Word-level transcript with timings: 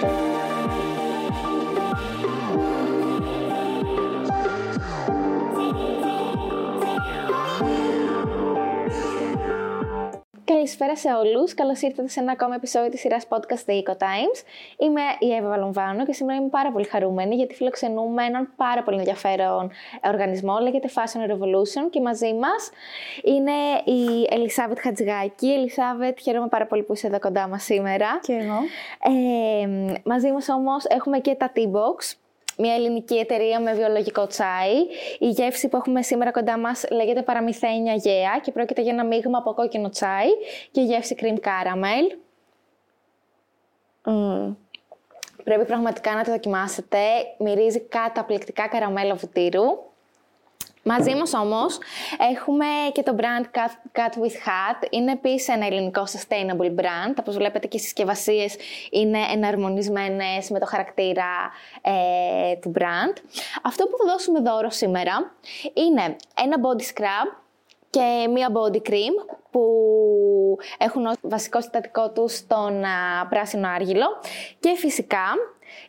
thank 0.00 0.20
you 0.20 0.29
Καλησπέρα 10.80 11.14
σε 11.14 11.18
όλους. 11.18 11.54
Καλώς 11.54 11.80
ήρθατε 11.82 12.08
σε 12.08 12.20
ένα 12.20 12.32
ακόμα 12.32 12.54
επεισόδιο 12.54 12.90
της 12.90 13.00
σειράς 13.00 13.26
podcast 13.28 13.70
The 13.70 13.72
Eco 13.72 13.92
Times. 13.92 14.42
Είμαι 14.78 15.00
η 15.18 15.34
Εύα 15.34 15.48
Βαλομβάνου 15.48 16.04
και 16.04 16.12
σήμερα 16.12 16.38
είμαι 16.38 16.48
πάρα 16.48 16.72
πολύ 16.72 16.84
χαρούμενη 16.84 17.34
γιατί 17.34 17.54
φιλοξενούμε 17.54 18.24
έναν 18.24 18.52
πάρα 18.56 18.82
πολύ 18.82 18.98
ενδιαφέρον 18.98 19.70
οργανισμό. 20.04 20.58
Λέγεται 20.58 20.88
Fashion 20.94 21.30
Revolution 21.30 21.90
και 21.90 22.00
μαζί 22.00 22.34
μας 22.34 22.70
είναι 23.22 23.52
η 23.84 24.26
Ελισάβετ 24.30 24.78
Χατζηγάκη. 24.80 25.52
Ελισάβετ, 25.52 26.18
χαίρομαι 26.20 26.48
πάρα 26.48 26.66
πολύ 26.66 26.82
που 26.82 26.92
είσαι 26.92 27.06
εδώ 27.06 27.18
κοντά 27.18 27.48
μας 27.48 27.62
σήμερα. 27.62 28.20
Και 28.22 28.32
εγώ. 28.32 28.58
Ε, 29.02 29.98
μαζί 30.04 30.32
μας 30.32 30.48
όμως 30.48 30.84
έχουμε 30.84 31.18
και 31.18 31.34
τα 31.34 31.52
T-Box 31.56 32.14
μια 32.60 32.74
ελληνική 32.74 33.18
εταιρεία 33.18 33.60
με 33.60 33.72
βιολογικό 33.72 34.26
τσάι. 34.26 34.76
Η 35.18 35.28
γεύση 35.28 35.68
που 35.68 35.76
έχουμε 35.76 36.02
σήμερα 36.02 36.30
κοντά 36.30 36.58
μας 36.58 36.84
λέγεται 36.90 37.22
παραμυθένια 37.22 37.94
γέα 37.94 38.40
και 38.42 38.52
πρόκειται 38.52 38.82
για 38.82 38.92
ένα 38.92 39.04
μείγμα 39.04 39.38
από 39.38 39.54
κόκκινο 39.54 39.88
τσάι 39.88 40.28
και 40.70 40.80
γεύση 40.80 41.16
cream 41.20 41.36
caramel. 41.46 42.16
Mm. 44.04 44.54
Πρέπει 45.44 45.64
πραγματικά 45.64 46.14
να 46.14 46.24
το 46.24 46.30
δοκιμάσετε. 46.30 46.98
Μυρίζει 47.38 47.80
καταπληκτικά 47.80 48.68
καραμέλο 48.68 49.14
βουτύρου. 49.14 49.89
Μαζί 50.82 51.14
μας 51.14 51.34
όμως 51.34 51.78
έχουμε 52.32 52.66
και 52.92 53.02
το 53.02 53.16
brand 53.18 53.44
Cut, 53.92 54.18
with 54.18 54.46
Hat. 54.46 54.86
Είναι 54.90 55.12
επίσης 55.12 55.48
ένα 55.48 55.66
ελληνικό 55.66 56.02
sustainable 56.06 56.80
brand. 56.80 57.14
Όπως 57.20 57.36
βλέπετε 57.36 57.66
και 57.66 57.76
οι 57.76 57.80
συσκευασίες 57.80 58.56
είναι 58.90 59.18
εναρμονισμένες 59.32 60.50
με 60.50 60.58
το 60.58 60.66
χαρακτήρα 60.66 61.50
ε, 61.82 62.56
του 62.56 62.72
brand. 62.78 63.16
Αυτό 63.62 63.84
που 63.84 63.96
θα 63.96 64.12
δώσουμε 64.12 64.40
δώρο 64.40 64.70
σήμερα 64.70 65.32
είναι 65.74 66.16
ένα 66.34 66.56
body 66.62 66.82
scrub 66.82 67.36
και 67.90 68.28
μία 68.32 68.48
body 68.52 68.90
cream 68.90 69.36
που 69.50 69.62
έχουν 70.78 71.06
ως 71.06 71.16
βασικό 71.20 71.60
συστατικό 71.60 72.10
τους 72.10 72.46
τον 72.46 72.82
πράσινο 73.28 73.68
άργυλο 73.68 74.06
και 74.60 74.74
φυσικά 74.76 75.34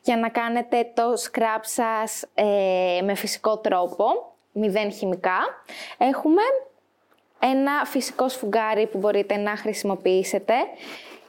για 0.02 0.17
να 0.17 0.30
κάνετε 0.30 0.92
το 0.94 1.03
scrub 1.14 1.62
σας 1.62 2.23
ε, 2.34 3.02
με 3.03 3.16
φυσικό 3.16 3.58
τρόπο 3.58 4.06
μηδέν 4.52 4.91
χημικά. 4.91 5.39
Έχουμε 5.97 6.41
ένα 7.39 7.85
φυσικό 7.85 8.30
σφουγγάρι 8.30 8.88
που 8.88 8.97
μπορείτε 8.97 9.38
να 9.38 9.57
χρησιμοποιήσετε 9.57 10.53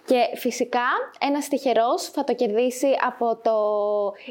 και 0.06 0.36
φυσικά 0.36 0.86
ένας 1.20 1.48
τυχερός 1.48 2.08
θα 2.08 2.24
το 2.24 2.34
κερδίσει 2.34 2.86
από 3.06 3.36
το 3.36 3.52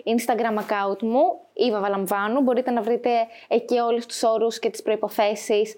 Instagram 0.05 0.57
account 0.59 1.01
μου, 1.01 1.39
η 1.53 1.71
Βαβαλαμβάνου. 1.71 2.41
Μπορείτε 2.41 2.71
να 2.71 2.81
βρείτε 2.81 3.09
εκεί 3.47 3.77
όλους 3.77 4.05
τους 4.05 4.23
όρους 4.23 4.59
και 4.59 4.69
τις 4.69 4.81
προϋποθέσεις 4.81 5.75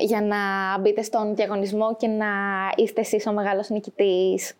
για 0.00 0.20
να 0.20 0.36
μπείτε 0.78 1.02
στον 1.02 1.34
διαγωνισμό 1.34 1.96
και 1.96 2.06
να 2.06 2.26
είστε 2.76 3.00
εσείς 3.00 3.26
ο 3.26 3.32
μεγάλος 3.32 3.68
νικητής. 3.68 4.56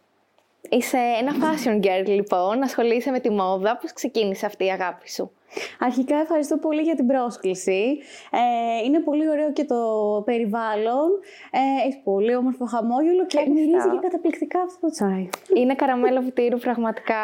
Είσαι 0.70 0.98
ένα 1.20 1.32
fashion 1.40 1.84
girl 1.84 2.06
λοιπόν, 2.06 2.62
ασχολείσαι 2.62 3.10
με 3.10 3.20
τη 3.20 3.30
μόδα. 3.30 3.76
Πώς 3.76 3.92
ξεκίνησε 3.92 4.46
αυτή 4.46 4.64
η 4.64 4.70
αγάπη 4.70 5.10
σου; 5.10 5.30
Αρχικά 5.78 6.16
ευχαριστώ 6.16 6.56
πολύ 6.56 6.82
για 6.82 6.94
την 6.94 7.06
πρόσκληση. 7.06 7.98
Ε, 8.30 8.84
είναι 8.84 9.00
πολύ 9.00 9.28
ωραίο 9.28 9.52
και 9.52 9.64
το 9.64 9.76
περιβάλλον. 10.24 11.08
Ε, 11.50 11.86
έχει 11.86 12.00
πολύ 12.04 12.36
όμορφο 12.36 12.64
χαμόγελο 12.64 13.26
και 13.26 13.38
μυρίζει 13.48 13.88
και 13.90 13.98
καταπληκτικά 14.00 14.60
αυτό 14.60 14.80
το 14.80 14.90
τσάι. 14.90 15.28
Είναι 15.56 15.74
καραμέλο 15.74 16.20
βουτύρου 16.20 16.58
πραγματικά 16.58 17.16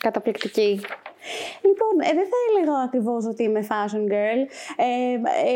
καταπληκτική. 0.00 0.80
Λοιπόν, 1.62 1.94
ε, 2.00 2.12
δεν 2.18 2.26
θα 2.32 2.38
έλεγα 2.48 2.78
ακριβώς 2.78 3.26
ότι 3.26 3.42
είμαι 3.42 3.66
fashion 3.70 4.04
girl. 4.12 4.40
Ε, 4.76 4.86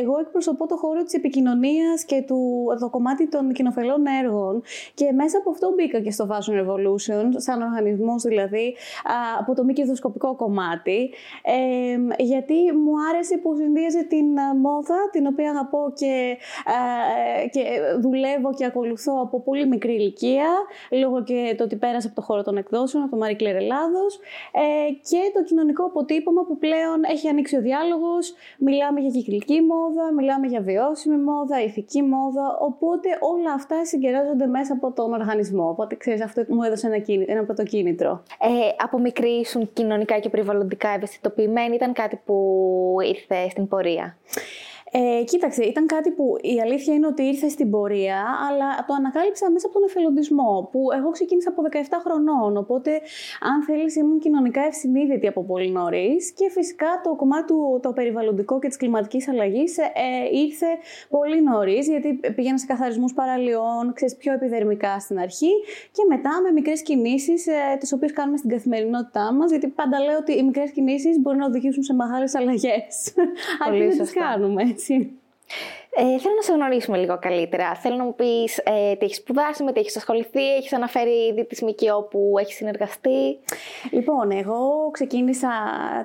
εγώ 0.01 0.19
εκπροσωπώ 0.19 0.67
το 0.67 0.77
χώρο 0.77 1.02
της 1.02 1.14
επικοινωνίας 1.14 2.05
και 2.05 2.24
του, 2.27 2.67
το 2.80 2.89
κομμάτι 2.91 3.29
των 3.29 3.52
κοινοφελών 3.52 4.07
έργων. 4.23 4.63
Και 4.95 5.13
μέσα 5.13 5.39
από 5.39 5.51
αυτό 5.51 5.73
μπήκα 5.77 6.01
και 6.01 6.11
στο 6.11 6.29
Fashion 6.30 6.55
Revolution, 6.61 7.24
σαν 7.36 7.63
οργανισμός 7.63 8.23
δηλαδή, 8.23 8.77
από 9.39 9.55
το 9.55 9.64
μη 9.64 9.73
κερδοσκοπικό 9.73 10.36
κομμάτι. 10.36 11.11
Ε, 11.42 12.23
γιατί 12.23 12.55
μου 12.55 12.92
άρεσε 13.11 13.36
που 13.39 13.55
συνδύαζε 13.57 14.02
την 14.02 14.27
μόδα, 14.61 15.11
την 15.13 15.27
οποία 15.27 15.51
αγαπώ 15.51 15.92
και, 15.95 16.36
και 17.51 17.63
δουλεύω 18.01 18.55
και 18.55 18.64
ακολουθώ 18.64 19.20
από 19.23 19.41
πολύ 19.41 19.67
μικρή 19.67 19.92
ηλικία, 19.92 20.48
λόγω 20.91 21.23
και 21.23 21.55
το 21.58 21.64
ότι 21.64 21.77
πέρασα 21.77 22.07
από 22.07 22.17
το 22.17 22.23
χώρο 22.23 22.42
των 22.42 22.57
εκδόσεων, 22.57 23.02
από 23.02 23.17
το 23.17 23.27
Marie 23.27 23.42
Claire 23.42 23.55
Ελλάδος, 23.55 24.19
ε, 24.52 24.92
και 25.11 25.19
το 25.35 25.45
κοινωνικό 25.45 25.61
αποτύπωμα 25.86 26.45
που 26.45 26.58
πλέον 26.58 27.05
έχει 27.11 27.28
ανοίξει 27.28 27.56
ο 27.56 27.61
διάλογος. 27.61 28.34
Μιλάμε 28.58 29.00
για 29.00 29.11
κυκλική 29.11 29.61
μόδα, 29.61 30.12
μιλάμε 30.12 30.46
για 30.46 30.61
βιώσιμη 30.61 31.17
μόδα, 31.17 31.62
ηθική 31.62 32.02
μόδα. 32.02 32.58
Οπότε 32.61 33.08
όλα 33.20 33.52
αυτά 33.52 33.84
συγκεράζονται 33.84 34.46
μέσα 34.46 34.72
από 34.72 34.92
τον 34.92 35.12
οργανισμό. 35.12 35.68
Οπότε 35.68 35.95
ξέρεις, 35.96 36.22
αυτό 36.22 36.45
μου 36.48 36.62
έδωσε 36.62 36.86
ένα, 36.86 36.98
κίνητρο, 36.98 37.33
ένα 37.33 37.45
πρωτοκίνητρο. 37.45 38.22
Ε, 38.40 38.48
από 38.78 38.98
μικρή 38.98 39.30
ήσουν 39.30 39.72
κοινωνικά 39.72 40.18
και 40.18 40.28
περιβαλλοντικά 40.28 40.89
ευαισθητοποιημένη, 40.89 41.74
ήταν 41.74 41.92
κάτι 41.92 42.20
που 42.24 42.96
ήρθε 43.05 43.48
στην 43.51 43.68
πορεία. 43.68 44.17
Ε, 44.95 45.25
κοίταξε, 45.25 45.63
ήταν 45.63 45.86
κάτι 45.86 46.11
που 46.11 46.36
η 46.41 46.61
αλήθεια 46.61 46.95
είναι 46.95 47.07
ότι 47.07 47.23
ήρθε 47.23 47.48
στην 47.48 47.70
πορεία, 47.70 48.25
αλλά 48.48 48.85
το 48.86 48.95
ανακάλυψα 48.95 49.51
μέσα 49.51 49.67
από 49.67 49.75
τον 49.79 49.89
εθελοντισμό, 49.89 50.69
που 50.73 50.80
εγώ 50.98 51.11
ξεκίνησα 51.11 51.48
από 51.48 51.63
17 51.63 51.77
χρονών. 52.05 52.57
Οπότε, 52.57 52.91
αν 53.41 53.63
θέλεις, 53.63 53.97
ήμουν 53.97 54.19
κοινωνικά 54.19 54.61
ευσυνείδητη 54.61 55.27
από 55.27 55.45
πολύ 55.45 55.70
νωρίς. 55.70 56.33
Και 56.33 56.51
φυσικά 56.51 57.01
το 57.05 57.14
κομμάτι 57.14 57.47
του 57.47 57.81
το 57.83 57.92
περιβαλλοντικό 57.92 58.58
και 58.58 58.69
της 58.69 58.77
κλιματικής 58.77 59.29
αλλαγής 59.29 59.79
ε, 59.79 59.83
ήρθε 60.33 60.67
πολύ 61.08 61.42
νωρίς, 61.42 61.89
γιατί 61.89 62.20
πήγαινα 62.35 62.58
σε 62.58 62.67
καθαρισμούς 62.67 63.13
παραλίων, 63.13 63.92
ξέρεις 63.95 64.17
πιο 64.17 64.33
επιδερμικά 64.33 64.98
στην 65.01 65.19
αρχή, 65.19 65.52
και 65.92 66.02
μετά 66.08 66.31
με 66.42 66.51
μικρές 66.52 66.83
κινήσεις, 66.83 67.47
ε, 67.47 67.77
τις 67.79 67.92
οποίες 67.92 68.13
κάνουμε 68.13 68.36
στην 68.36 68.51
καθημερινότητά 68.51 69.33
μας, 69.33 69.51
γιατί 69.51 69.69
πάντα 69.69 70.01
λέω 70.01 70.17
ότι 70.19 70.33
οι 70.33 70.42
μικρές 70.42 70.70
κινήσεις 70.70 71.20
μπορεί 71.20 71.36
να 71.36 71.47
οδηγήσουν 71.47 71.83
σε 71.83 71.95
μεγάλες 71.95 72.35
αλλαγές. 72.35 73.14
Αρκεί 73.67 73.97
να 73.97 74.05
τις 74.05 74.13
κάνουμε. 74.13 74.63
Έτσι. 74.83 75.11
Ε, 75.95 76.03
θέλω 76.03 76.35
να 76.37 76.43
σε 76.43 76.53
γνωρίσουμε 76.53 76.97
λίγο 76.97 77.19
καλύτερα. 77.20 77.75
Θέλω 77.75 77.97
να 77.97 78.05
μου 78.05 78.15
πεις 78.15 78.59
ε, 78.59 78.95
τι 78.98 79.05
έχεις 79.05 79.17
σπουδάσει, 79.17 79.63
με 79.63 79.73
τι 79.73 79.81
έχεις 79.81 79.97
ασχοληθεί, 79.97 80.55
έχεις 80.55 80.73
αναφέρει 80.73 81.11
ήδη 81.11 81.47
τη 81.47 81.65
ΜΚΟ 81.65 82.03
που 82.03 82.35
έχεις 82.39 82.55
συνεργαστεί. 82.55 83.39
Λοιπόν, 83.91 84.31
εγώ 84.31 84.91
ξεκίνησα, 84.91 85.48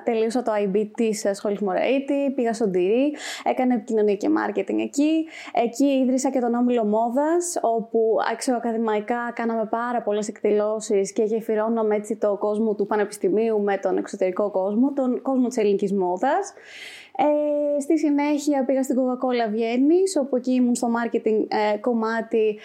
τελείωσα 0.04 0.42
το 0.42 0.52
IB 0.54 0.86
της 0.96 1.26
σχολή 1.32 1.58
Μωραίτη, 1.60 2.32
πήγα 2.34 2.52
στον 2.54 2.72
Τυρί, 2.72 3.14
έκανα 3.44 3.74
επικοινωνία 3.74 4.14
και 4.14 4.28
marketing 4.28 4.78
εκεί. 4.80 5.26
Εκεί 5.52 5.84
ίδρυσα 5.84 6.30
και 6.30 6.40
τον 6.40 6.54
Όμιλο 6.54 6.84
Μόδας, 6.84 7.58
όπου 7.60 8.16
αξιοακαδημαϊκά 8.32 9.32
κάναμε 9.34 9.64
πάρα 9.64 10.02
πολλές 10.02 10.28
εκδηλώσεις 10.28 11.12
και 11.12 11.22
γεφυρώναμε 11.22 11.96
έτσι 11.96 12.16
το 12.16 12.36
κόσμο 12.36 12.74
του 12.74 12.86
πανεπιστημίου 12.86 13.60
με 13.60 13.76
τον 13.76 13.96
εξωτερικό 13.96 14.50
κόσμο, 14.50 14.92
τον 14.92 15.22
κόσμο 15.22 15.48
της 15.48 15.56
ελληνικής 15.56 15.92
μόδας. 15.92 16.52
Ε, 17.20 17.80
στη 17.80 17.98
συνέχεια 17.98 18.64
πήγα 18.64 18.82
στην 18.82 18.96
Coca-Cola 18.98 19.50
Βιέννη, 19.50 20.00
όπου 20.20 20.36
εκεί 20.36 20.52
ήμουν 20.52 20.74
στο 20.74 20.88
marketing 20.96 21.46
ε, 21.48 21.76
κομμάτι. 21.78 22.58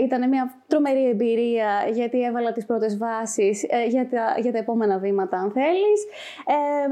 Ε, 0.00 0.04
ήταν 0.04 0.28
μια 0.28 0.54
τρομερή 0.66 1.08
εμπειρία, 1.08 1.88
γιατί 1.92 2.22
έβαλα 2.24 2.52
τις 2.52 2.66
πρώτες 2.66 2.98
βάσεις 2.98 3.62
ε, 3.62 3.86
για, 3.88 4.08
τα, 4.08 4.36
για 4.40 4.52
τα 4.52 4.58
επόμενα 4.58 4.98
βήματα, 4.98 5.36
αν 5.36 5.50
θέλεις. 5.50 6.00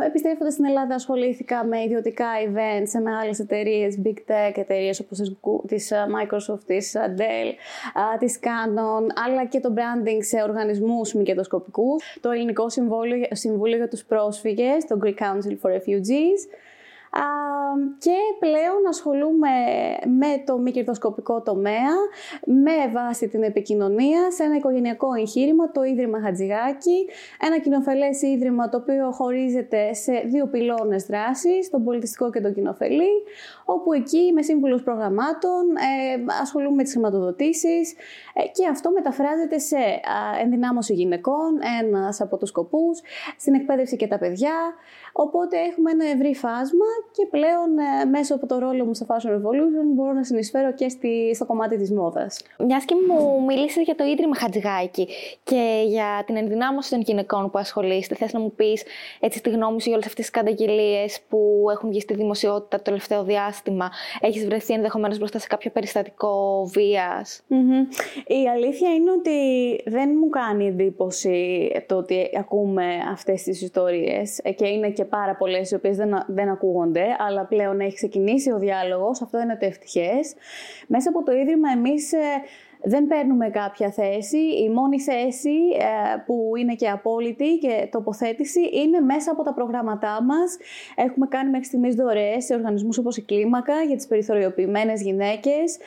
Ε, 0.02 0.06
επιστρέφοντας 0.06 0.52
στην 0.52 0.64
Ελλάδα, 0.64 0.94
ασχολήθηκα 0.94 1.64
με 1.64 1.82
ιδιωτικά 1.82 2.26
events 2.46 2.86
σε 2.88 3.00
μεγάλες 3.00 3.38
εταιρείες, 3.38 3.98
big 4.04 4.18
tech 4.30 4.52
εταιρείες 4.54 5.00
όπως 5.00 5.36
της 5.66 5.92
Microsoft, 5.92 6.64
της 6.66 6.96
Dell, 7.16 7.52
της 8.18 8.38
Canon, 8.42 9.06
αλλά 9.26 9.44
και 9.44 9.60
το 9.60 9.74
branding 9.76 10.18
σε 10.20 10.42
οργανισμούς 10.42 11.14
μη 11.14 11.24
το 12.20 12.30
Ελληνικό 12.30 12.68
Συμβούλιο, 12.68 13.26
Συμβούλιο 13.30 13.76
για 13.76 13.88
τους 13.88 14.04
Πρόσφυγες, 14.04 14.84
το 14.84 14.98
Greek 15.02 15.08
Council 15.08 15.56
for 15.62 15.70
Refugees, 15.70 16.40
και 17.98 18.16
πλέον 18.38 18.86
ασχολούμαι 18.88 19.48
με 20.18 20.42
το 20.46 20.58
μη 20.58 20.70
κερδοσκοπικό 20.70 21.42
τομέα 21.42 21.92
με 22.44 22.92
βάση 22.92 23.28
την 23.28 23.42
επικοινωνία 23.42 24.30
σε 24.30 24.42
ένα 24.42 24.56
οικογενειακό 24.56 25.08
εγχείρημα, 25.18 25.70
το 25.70 25.82
Ίδρυμα 25.82 26.20
Χατζηγάκη, 26.20 27.08
ένα 27.40 27.58
κοινοφελές 27.58 28.22
ίδρυμα 28.22 28.68
το 28.68 28.76
οποίο 28.76 29.10
χωρίζεται 29.10 29.94
σε 29.94 30.12
δύο 30.26 30.46
πυλώνες 30.46 31.06
δράσης, 31.06 31.70
τον 31.70 31.84
πολιτιστικό 31.84 32.30
και 32.30 32.40
τον 32.40 32.54
κοινοφελή, 32.54 33.12
όπου 33.64 33.92
εκεί 33.92 34.18
είμαι 34.18 34.42
σύμβουλος 34.42 34.82
προγραμμάτων, 34.82 35.62
ε, 35.76 36.32
ασχολούμαι 36.40 36.74
με 36.74 36.82
τις 36.82 36.92
χρηματοδοτήσεις 36.92 37.92
ε, 38.34 38.42
και 38.52 38.66
αυτό 38.70 38.90
μεταφράζεται 38.90 39.58
σε 39.58 39.76
ενδυνάμωση 40.42 40.94
γυναικών, 40.94 41.58
ένας 41.80 42.20
από 42.20 42.36
τους 42.36 42.48
σκοπούς, 42.48 43.00
στην 43.38 43.54
εκπαίδευση 43.54 43.96
και 43.96 44.06
τα 44.06 44.18
παιδιά, 44.18 44.54
οπότε 45.12 45.56
έχουμε 45.58 45.90
ένα 45.90 46.04
ευρύ 46.04 46.34
φάσμα 46.34 46.86
και 47.12 47.26
πλέον 47.30 47.78
ε, 47.78 48.04
μέσα 48.04 48.34
από 48.34 48.46
το 48.46 48.58
ρόλο 48.58 48.84
μου 48.84 48.94
στο 48.94 49.06
Fashion 49.08 49.30
Revolution 49.30 49.86
μπορώ 49.94 50.12
να 50.12 50.24
συνεισφέρω 50.24 50.72
και 50.72 50.88
στη, 50.88 51.34
στο 51.34 51.46
κομμάτι 51.46 51.76
της 51.76 51.90
μόδας. 51.92 52.42
Μιας 52.58 52.84
και 52.84 52.94
μου 53.08 53.44
μίλησες 53.44 53.84
για 53.84 53.94
το 53.94 54.04
Ίδρυμα 54.04 54.34
Χατζηγάκη 54.34 55.08
και 55.44 55.84
για 55.86 56.22
την 56.26 56.36
ενδυνάμωση 56.36 56.90
των 56.90 57.00
γυναικών 57.00 57.50
που 57.50 57.58
ασχολείστε, 57.58 58.14
θες 58.14 58.32
να 58.32 58.40
μου 58.40 58.52
πεις 58.52 58.82
έτσι 59.20 59.42
τη 59.42 59.50
γνώμη 59.50 59.80
σου 59.80 59.88
για 59.88 59.94
όλες 59.94 60.06
αυτές 60.06 60.24
τις 60.24 60.34
καταγγελίες 60.34 61.20
που 61.28 61.66
έχουν 61.70 61.88
βγει 61.88 62.00
στη 62.00 62.14
δημοσιότητα 62.14 62.76
το 62.76 62.82
τελευταίο 62.82 63.24
διάστημα. 63.24 63.52
Έχεις 64.20 64.44
βρεθεί 64.44 64.72
ενδεχομένως 64.72 65.18
μπροστά 65.18 65.38
σε 65.38 65.46
κάποιο 65.46 65.70
περιστατικό 65.70 66.64
βίας; 66.72 67.42
Η 68.26 68.48
αλήθεια 68.48 68.94
είναι 68.94 69.10
ότι 69.10 69.30
δεν 69.84 70.10
μου 70.20 70.28
κάνει 70.28 70.66
εντύπωση 70.66 71.70
το 71.86 71.96
ότι 71.96 72.30
ακούμε 72.38 72.84
αυτές 73.12 73.42
τις 73.42 73.62
ιστορίες 73.62 74.40
και 74.56 74.66
είναι 74.66 74.90
και 74.90 75.04
πάρα 75.04 75.36
πολλές 75.36 75.70
οι 75.70 75.74
οποίες 75.74 75.96
δεν, 75.96 76.24
δεν 76.26 76.48
ακούγονται, 76.48 77.04
αλλά 77.18 77.44
πλέον 77.44 77.80
έχει 77.80 77.94
ξεκινήσει 77.94 78.50
ο 78.50 78.58
διάλογος, 78.58 79.22
αυτό 79.22 79.40
είναι 79.40 79.56
το 79.56 79.66
ευτυχές. 79.66 80.34
Μέσα 80.86 81.08
από 81.08 81.22
το 81.22 81.32
Ίδρυμα 81.32 81.70
εμείς 81.70 82.12
ε, 82.12 82.18
δεν 82.84 83.06
παίρνουμε 83.06 83.48
κάποια 83.50 83.90
θέση. 83.90 84.38
Η 84.38 84.68
μόνη 84.68 85.00
θέση 85.00 85.56
ε, 85.78 86.16
που 86.26 86.52
είναι 86.56 86.74
και 86.74 86.88
απόλυτη 86.88 87.58
και 87.58 87.88
τοποθέτηση 87.90 88.60
είναι 88.72 89.00
μέσα 89.00 89.30
από 89.30 89.42
τα 89.42 89.54
προγράμματά 89.54 90.22
μας. 90.22 90.56
Έχουμε 90.94 91.26
κάνει 91.26 91.50
μέχρι 91.50 91.66
στιγμής 91.66 91.94
δωρεές 91.94 92.44
σε 92.44 92.54
οργανισμούς 92.54 92.98
όπως 92.98 93.16
η 93.16 93.22
Κλίμακα 93.22 93.82
για 93.82 93.96
τις 93.96 94.06
περιθωριοποιημένες 94.06 95.02
γυναίκες 95.02 95.78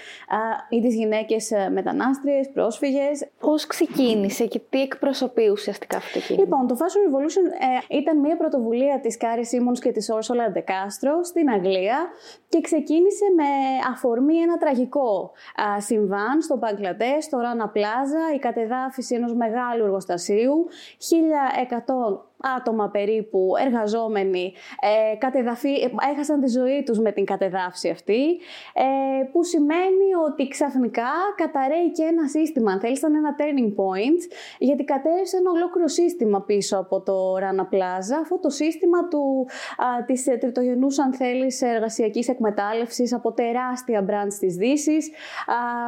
ή 0.70 0.82
τις 0.82 0.96
γυναίκες 0.96 1.52
ε, 1.52 1.70
μετανάστριες, 1.70 2.50
πρόσφυγες. 2.54 3.28
Πώς 3.40 3.66
ξεκίνησε 3.68 4.46
και 4.46 4.62
τι 4.70 4.82
εκπροσωπεί 4.82 5.50
ουσιαστικά 5.50 5.98
αυτό 5.98 6.20
το 6.20 6.26
κίνημα. 6.26 6.44
Λοιπόν, 6.44 6.68
το 6.68 6.78
Fashion 6.80 7.10
Revolution 7.10 7.46
ε, 7.92 7.98
ήταν 7.98 8.20
μια 8.20 8.38
πρωτοβουλία 8.38 9.00
της 9.00 9.18
Carry 9.18 9.46
Somers 9.46 9.80
και 9.80 9.92
της 9.92 10.12
Orsola 10.14 10.58
De 10.58 10.60
Castro 10.60 11.14
στην 11.24 11.50
Αγγλία 11.50 12.08
και 12.50 12.62
ξεκίνησε 12.62 13.26
με 13.36 13.44
αφορμή 13.92 14.38
ένα 14.38 14.58
τραγικό 14.58 15.32
συμβάν 15.78 16.42
στο 16.42 16.58
Μπανγκλαντές 16.88 17.22
στο 17.22 17.40
Rana 17.40 17.70
Plaza, 17.70 18.34
η 18.36 18.40
κατεδάφιση 18.40 19.16
ενός 19.16 19.34
μεγάλου 19.34 19.84
εργοστασίου, 19.84 20.68
1100 20.98 22.20
άτομα 22.58 22.90
περίπου 22.90 23.54
εργαζόμενοι 23.66 24.54
ε, 24.80 25.16
κατεδαφή, 25.16 25.74
έχασαν 26.12 26.42
τη 26.42 26.50
ζωή 26.50 26.84
τους 26.86 27.00
με 27.00 27.12
την 27.12 27.26
κατεδάφιση 27.26 27.90
αυτή, 27.90 28.40
ε, 28.74 29.24
που 29.32 29.44
σημαίνει 29.44 30.08
ότι 30.28 30.48
ξαφνικά 30.48 31.12
καταραίει 31.36 31.92
και 31.92 32.04
ένα 32.04 32.28
σύστημα, 32.28 32.72
αν 32.72 32.80
θέλεις, 32.80 32.98
ήταν 32.98 33.16
ένα 33.16 33.36
turning 33.40 33.72
point, 33.82 34.22
γιατί 34.58 34.84
κατέρευσε 34.84 35.38
ένα 35.38 35.52
ολόκληρο 35.52 35.88
σύστημα 35.88 36.42
πίσω 36.42 36.78
από 36.78 37.02
το 37.02 37.38
Ράνα 37.38 37.66
Πλάζα, 37.66 38.18
αυτό 38.18 38.40
το 38.40 38.50
σύστημα 38.50 39.08
του, 39.08 39.48
α, 39.78 40.04
της 40.06 40.24
τριτογενούς, 40.24 41.00
αν 41.00 41.14
θέλεις, 41.14 41.62
εργασιακής 41.62 42.28
εκμετάλλευσης 42.28 43.14
από 43.14 43.32
τεράστια 43.32 44.06
brands 44.10 44.34
της 44.40 44.56
δύσης 44.56 45.10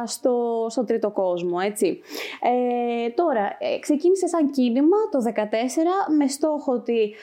στο, 0.04 0.66
στο 0.68 0.84
τρίτο 0.84 1.10
κόσμο, 1.10 1.56
έτσι. 1.64 2.00
Ε, 2.42 3.08
τώρα, 3.08 3.56
ε, 3.58 3.78
ξεκίνησε 3.78 4.26
σαν 4.26 4.50
κίνημα 4.50 4.96
το 5.10 5.20
2014 5.20 6.14
με 6.16 6.26
στόχο 6.40 6.72
ότι 6.72 7.14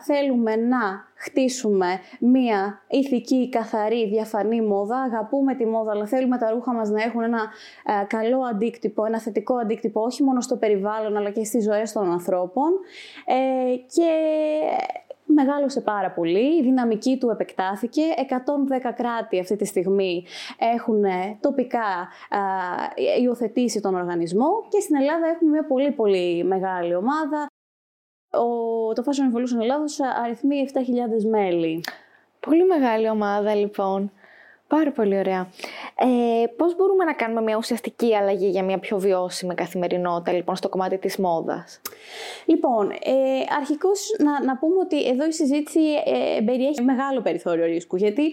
θέλουμε 0.00 0.56
να 0.56 1.04
χτίσουμε 1.14 2.00
μία 2.20 2.82
ηθική, 2.88 3.48
καθαρή, 3.48 4.08
διαφανή 4.08 4.60
μόδα. 4.60 4.96
Αγαπούμε 5.00 5.54
τη 5.54 5.66
μόδα, 5.66 5.90
αλλά 5.90 6.06
θέλουμε 6.06 6.38
τα 6.38 6.50
ρούχα 6.50 6.72
μας 6.72 6.90
να 6.90 7.02
έχουν 7.02 7.22
ένα 7.22 7.48
καλό 8.06 8.40
αντίκτυπο, 8.40 9.04
ένα 9.04 9.20
θετικό 9.20 9.54
αντίκτυπο, 9.54 10.00
όχι 10.00 10.22
μόνο 10.22 10.40
στο 10.40 10.56
περιβάλλον, 10.56 11.16
αλλά 11.16 11.30
και 11.30 11.44
στις 11.44 11.64
ζωές 11.64 11.92
των 11.92 12.10
ανθρώπων. 12.10 12.70
Ε, 13.24 13.76
και 13.76 14.10
μεγάλωσε 15.24 15.80
πάρα 15.80 16.10
πολύ, 16.10 16.56
η 16.58 16.62
δυναμική 16.62 17.18
του 17.18 17.30
επεκτάθηκε. 17.30 18.02
110 18.80 18.92
κράτη 18.96 19.40
αυτή 19.40 19.56
τη 19.56 19.64
στιγμή 19.64 20.24
έχουν 20.74 21.04
τοπικά 21.40 22.08
υιοθετήσει 23.22 23.80
τον 23.80 23.94
οργανισμό 23.94 24.48
και 24.68 24.80
στην 24.80 24.96
Ελλάδα 24.96 25.26
έχουμε 25.26 25.50
μια 25.50 25.66
πολύ 25.66 25.90
πολύ 25.90 26.44
μεγάλη 26.44 26.94
ομάδα 26.94 27.46
ο, 28.38 28.92
το 28.92 29.02
Fashion 29.06 29.36
Revolution 29.36 29.60
Ελλάδος 29.62 29.98
αριθμεί 30.24 30.68
7.000 30.72 31.28
μέλη. 31.30 31.84
Πολύ 32.40 32.64
μεγάλη 32.64 33.08
ομάδα 33.08 33.54
λοιπόν. 33.54 34.12
Πάρα 34.68 34.90
πολύ 34.92 35.18
ωραία. 35.18 35.48
Ε, 35.98 36.46
πώς 36.56 36.76
μπορούμε 36.76 37.04
να 37.04 37.12
κάνουμε 37.12 37.42
μια 37.42 37.56
ουσιαστική 37.56 38.16
αλλαγή 38.16 38.48
για 38.48 38.62
μια 38.62 38.78
πιο 38.78 38.98
βιώσιμη 38.98 39.54
καθημερινότητα 39.54 40.32
λοιπόν 40.32 40.56
στο 40.56 40.68
κομμάτι 40.68 40.98
της 40.98 41.16
μόδας; 41.16 41.80
Λοιπόν, 42.44 42.90
ε, 42.90 43.14
αρχικώς 43.58 44.16
να, 44.18 44.44
να 44.44 44.56
πούμε 44.56 44.78
ότι 44.78 45.06
εδώ 45.06 45.26
η 45.26 45.32
συζήτηση 45.32 45.80
ε, 46.04 46.40
περιέχει 46.40 46.82
μεγάλο 46.82 47.20
περιθώριο 47.20 47.64
ρίσκου 47.64 47.96
γιατί 47.96 48.24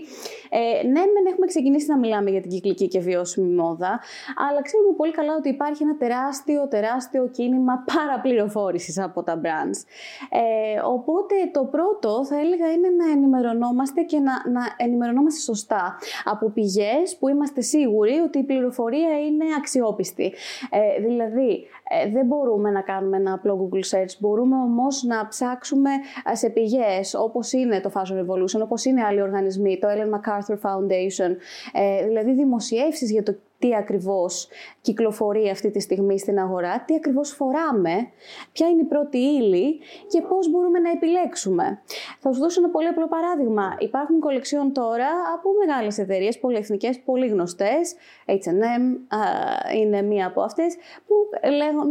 ε, 0.49 0.87
ναι 0.87 0.99
μεν 0.99 1.25
έχουμε 1.31 1.45
ξεκινήσει 1.45 1.87
να 1.89 1.97
μιλάμε 1.97 2.29
για 2.29 2.41
την 2.41 2.49
κυκλική 2.49 2.87
και 2.87 2.99
βιώσιμη 2.99 3.53
μόδα 3.53 3.99
αλλά 4.49 4.61
ξέρουμε 4.61 4.93
πολύ 4.97 5.11
καλά 5.11 5.35
ότι 5.35 5.49
υπάρχει 5.49 5.83
ένα 5.83 5.97
τεράστιο 5.97 6.67
τεράστιο 6.67 7.27
κίνημα 7.27 7.83
παραπληροφόρησης 7.93 8.99
από 8.99 9.23
τα 9.23 9.41
brands. 9.43 9.79
Ε, 10.29 10.79
οπότε 10.83 11.35
το 11.51 11.65
πρώτο 11.65 12.25
θα 12.25 12.39
έλεγα 12.39 12.71
είναι 12.71 12.89
να 12.89 13.11
ενημερωνόμαστε 13.11 14.01
και 14.01 14.19
να, 14.19 14.49
να 14.49 14.61
ενημερωνόμαστε 14.77 15.39
σωστά 15.39 15.97
από 16.23 16.49
πηγές 16.49 17.17
που 17.19 17.27
είμαστε 17.27 17.61
σίγουροι 17.61 18.13
ότι 18.17 18.39
η 18.39 18.43
πληροφορία 18.43 19.19
είναι 19.19 19.45
αξιόπιστη. 19.57 20.33
Ε, 20.69 21.01
δηλαδή, 21.01 21.67
ε, 21.89 22.09
δεν 22.09 22.25
μπορούμε 22.25 22.71
να 22.71 22.81
κάνουμε 22.81 23.17
ένα 23.17 23.33
απλό 23.33 23.69
Google 23.69 23.97
search, 23.97 24.15
μπορούμε 24.19 24.55
όμως 24.55 25.03
να 25.03 25.27
ψάξουμε 25.27 25.89
ε, 26.31 26.35
σε 26.35 26.49
πηγές 26.49 27.13
όπως 27.13 27.51
είναι 27.53 27.81
το 27.81 27.91
Fashion 27.93 28.19
Revolution, 28.19 28.61
όπως 28.63 28.85
είναι 28.85 29.03
άλλοι 29.03 29.21
οργανισμοί, 29.21 29.79
το 29.79 29.87
Ellen 29.87 30.15
MacArthur 30.15 30.55
Foundation, 30.55 31.35
ε, 31.73 32.05
δηλαδή 32.05 32.33
δημοσιεύσεις 32.33 33.11
για 33.11 33.23
το 33.23 33.35
τι 33.61 33.75
ακριβώς 33.75 34.47
κυκλοφορεί 34.81 35.49
αυτή 35.49 35.71
τη 35.71 35.79
στιγμή 35.79 36.19
στην 36.19 36.39
αγορά, 36.39 36.83
τι 36.85 36.95
ακριβώς 36.95 37.29
φοράμε, 37.29 37.95
ποια 38.51 38.67
είναι 38.67 38.81
η 38.81 38.85
πρώτη 38.85 39.17
ύλη 39.17 39.79
και 40.07 40.21
πώς 40.21 40.49
μπορούμε 40.49 40.79
να 40.79 40.89
επιλέξουμε. 40.89 41.81
Θα 42.19 42.33
σου 42.33 42.39
δώσω 42.39 42.61
ένα 42.61 42.69
πολύ 42.69 42.87
απλό 42.87 43.07
παράδειγμα. 43.07 43.75
Υπάρχουν 43.79 44.19
κολεξιόν 44.19 44.73
τώρα 44.73 45.07
από 45.35 45.49
μεγάλες 45.65 45.97
εταιρείες, 45.97 46.39
πολυεθνικές, 46.39 46.99
πολύ 46.99 47.27
γνωστές, 47.27 47.95
H&M 48.27 48.83
είναι 49.75 50.01
μία 50.01 50.27
από 50.27 50.41
αυτές, 50.41 50.75
που 51.07 51.13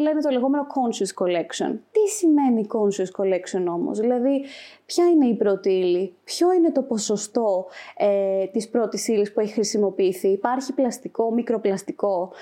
λένε 0.01 0.21
το 0.21 0.31
λεγόμενο 0.31 0.67
conscious 0.67 1.25
collection. 1.25 1.79
Τι 1.93 2.09
σημαίνει 2.09 2.67
conscious 2.73 3.23
collection 3.23 3.65
όμως, 3.69 3.99
δηλαδή 3.99 4.45
ποια 4.87 5.05
είναι 5.05 5.27
η 5.27 5.35
πρώτη 5.35 5.71
ύλη, 5.71 6.15
ποιο 6.31 6.53
είναι 6.53 6.73
το 6.73 6.83
ποσοστό 6.83 7.67
ε, 7.97 8.47
της 8.47 8.69
πρώτης 8.69 9.09
ύλης 9.09 9.33
που 9.33 9.41
έχει 9.41 9.53
χρησιμοποιηθεί, 9.53 10.29
υπάρχει 10.29 10.73
πλαστικό, 10.73 11.33
μικροπλαστικό, 11.33 12.33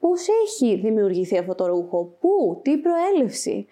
πώς 0.00 0.26
έχει 0.44 0.76
δημιουργηθεί 0.76 1.38
αυτό 1.38 1.54
το 1.54 1.66
ρούχο, 1.66 2.16
πού, 2.20 2.60
τι 2.62 2.78
προέλευση; 2.78 3.66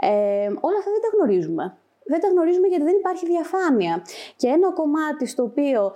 Ε, 0.00 0.46
όλα 0.60 0.78
αυτά 0.78 0.90
δεν 0.90 1.00
τα 1.00 1.16
γνωρίζουμε 1.16 1.76
δεν 2.06 2.20
τα 2.20 2.28
γνωρίζουμε 2.28 2.66
γιατί 2.66 2.84
δεν 2.84 2.94
υπάρχει 2.94 3.26
διαφάνεια. 3.26 4.02
Και 4.36 4.46
ένα 4.48 4.72
κομμάτι 4.72 5.26
στο 5.26 5.42
οποίο 5.42 5.92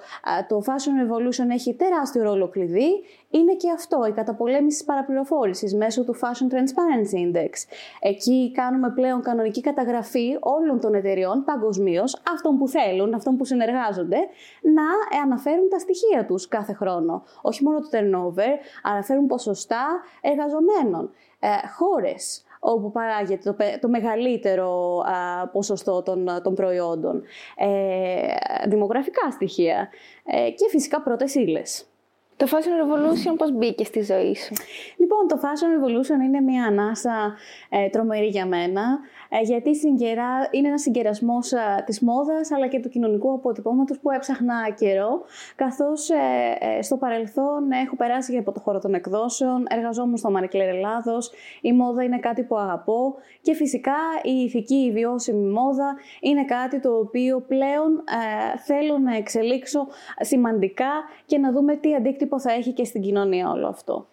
το 0.48 0.62
Fashion 0.66 0.94
Revolution 1.02 1.48
έχει 1.50 1.74
τεράστιο 1.74 2.22
ρόλο 2.22 2.48
κλειδί 2.48 3.04
είναι 3.30 3.54
και 3.54 3.70
αυτό, 3.70 4.06
η 4.08 4.12
καταπολέμηση 4.12 4.76
της 4.76 4.84
παραπληροφόρησης 4.84 5.74
μέσω 5.74 6.04
του 6.04 6.14
Fashion 6.14 6.54
Transparency 6.54 7.16
Index. 7.16 7.50
Εκεί 8.00 8.52
κάνουμε 8.54 8.90
πλέον 8.90 9.22
κανονική 9.22 9.60
καταγραφή 9.60 10.36
όλων 10.40 10.80
των 10.80 10.94
εταιριών 10.94 11.44
παγκοσμίως, 11.44 12.22
αυτών 12.32 12.58
που 12.58 12.68
θέλουν, 12.68 13.14
αυτών 13.14 13.36
που 13.36 13.44
συνεργάζονται, 13.44 14.18
να 14.62 15.18
αναφέρουν 15.22 15.68
τα 15.68 15.78
στοιχεία 15.78 16.26
τους 16.26 16.48
κάθε 16.48 16.72
χρόνο. 16.72 17.22
Όχι 17.42 17.64
μόνο 17.64 17.78
το 17.80 17.88
turnover, 17.92 18.50
αναφέρουν 18.82 19.26
ποσοστά 19.26 20.02
εργαζομένων, 20.20 21.10
ε, 21.40 21.48
χώρες, 21.76 22.44
όπου 22.60 22.90
παράγεται 22.90 23.52
το, 23.52 23.56
το 23.80 23.88
μεγαλύτερο 23.88 25.02
ποσοστό 25.52 26.02
των, 26.02 26.28
των 26.42 26.54
προϊόντων. 26.54 27.22
Ε, 27.56 27.68
δημογραφικά 28.68 29.30
στοιχεία 29.30 29.88
ε, 30.24 30.50
και 30.50 30.68
φυσικά 30.70 31.02
πρώτες 31.02 31.34
ύλες. 31.34 31.84
Το 32.36 32.46
Fashion 32.50 32.82
Revolution 32.82 33.34
πώς 33.36 33.52
μπήκε 33.52 33.84
στη 33.84 34.02
ζωή 34.02 34.34
σου; 34.34 34.54
Λοιπόν, 34.96 35.28
το 35.28 35.40
Fashion 35.42 35.70
Revolution 35.76 36.24
είναι 36.24 36.40
μια 36.40 36.64
ανάσα 36.64 37.36
ε, 37.68 37.88
τρομερή 37.88 38.26
για 38.26 38.46
μένα, 38.46 38.98
ε, 39.19 39.19
γιατί 39.42 39.76
συγκερά, 39.76 40.48
είναι 40.50 40.68
ένας 40.68 40.80
συγκερασμός 40.80 41.52
ε, 41.52 41.82
της 41.86 42.00
μόδας, 42.00 42.50
αλλά 42.50 42.66
και 42.66 42.80
του 42.80 42.88
κοινωνικού 42.88 43.32
αποτυπώματος 43.32 43.98
που 43.98 44.10
έψαχνα 44.10 44.70
καιρό, 44.78 45.22
καθώς 45.56 46.10
ε, 46.10 46.16
ε, 46.58 46.82
στο 46.82 46.96
παρελθόν 46.96 47.70
έχω 47.70 47.96
περάσει 47.96 48.36
από 48.36 48.52
το 48.52 48.60
χώρο 48.60 48.78
των 48.78 48.94
εκδόσεων, 48.94 49.66
εργαζόμουν 49.68 50.16
στο 50.16 50.30
Μαρεκλέρ 50.30 50.68
Ελλάδος, 50.68 51.30
η 51.60 51.72
μόδα 51.72 52.02
είναι 52.02 52.18
κάτι 52.18 52.42
που 52.42 52.56
αγαπώ 52.58 53.14
και 53.42 53.54
φυσικά 53.54 53.96
η 54.22 54.42
ηθική, 54.42 54.74
η 54.74 54.92
βιώσιμη 54.92 55.50
μόδα 55.50 55.96
είναι 56.20 56.44
κάτι 56.44 56.80
το 56.80 56.98
οποίο 56.98 57.40
πλέον 57.40 58.04
θέλω 58.64 58.98
να 58.98 59.16
εξελίξω 59.16 59.86
σημαντικά 60.20 60.90
και 61.26 61.38
να 61.38 61.52
δούμε 61.52 61.76
τι 61.76 61.94
αντίκτυπο 61.94 62.40
θα 62.40 62.52
έχει 62.52 62.72
και 62.72 62.84
στην 62.84 63.02
κοινωνία 63.02 63.50
όλο 63.50 63.66
αυτό. 63.66 64.06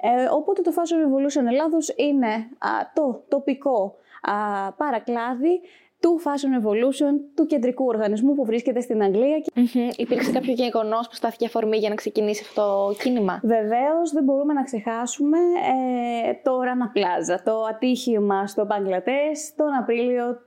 Ε, 0.00 0.28
οπότε 0.30 0.62
το 0.62 0.72
Fashion 0.76 1.06
Revolution 1.06 1.46
Ελλάδος 1.50 1.94
είναι 1.96 2.48
το 2.94 3.22
τοπικό 3.28 3.94
α, 4.22 4.72
παρακλάδι 4.72 5.60
του 6.00 6.20
Fashion 6.24 6.52
Revolution, 6.58 7.12
του 7.34 7.46
κεντρικού 7.46 7.84
οργανισμού 7.84 8.34
που 8.34 8.44
βρίσκεται 8.44 8.80
στην 8.80 9.02
Αγγλία. 9.02 9.42
Mm-hmm. 9.54 9.96
Υπήρξε 9.96 10.32
κάποιο 10.32 10.52
γεγονός 10.52 11.08
που 11.08 11.14
στάθηκε 11.14 11.46
αφορμή 11.46 11.76
για 11.76 11.88
να 11.88 11.94
ξεκινήσει 11.94 12.42
αυτό 12.48 12.86
το 12.88 13.02
κίνημα; 13.02 13.40
Βεβαίως, 13.42 14.10
δεν 14.12 14.24
μπορούμε 14.24 14.52
να 14.52 14.62
ξεχάσουμε 14.62 15.38
ε, 16.28 16.32
το 16.42 16.52
Rana 16.60 16.96
Plaza, 16.96 17.40
το 17.44 17.62
ατύχημα 17.62 18.46
στο 18.46 18.64
Μπαγκλατές 18.64 19.54
τον 19.56 19.74
Απρίλιο, 19.74 20.38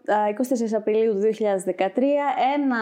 24 0.74 0.74
Απριλίου 0.76 1.14
του 1.14 1.20
2013. 1.20 2.02
Ένα 2.56 2.78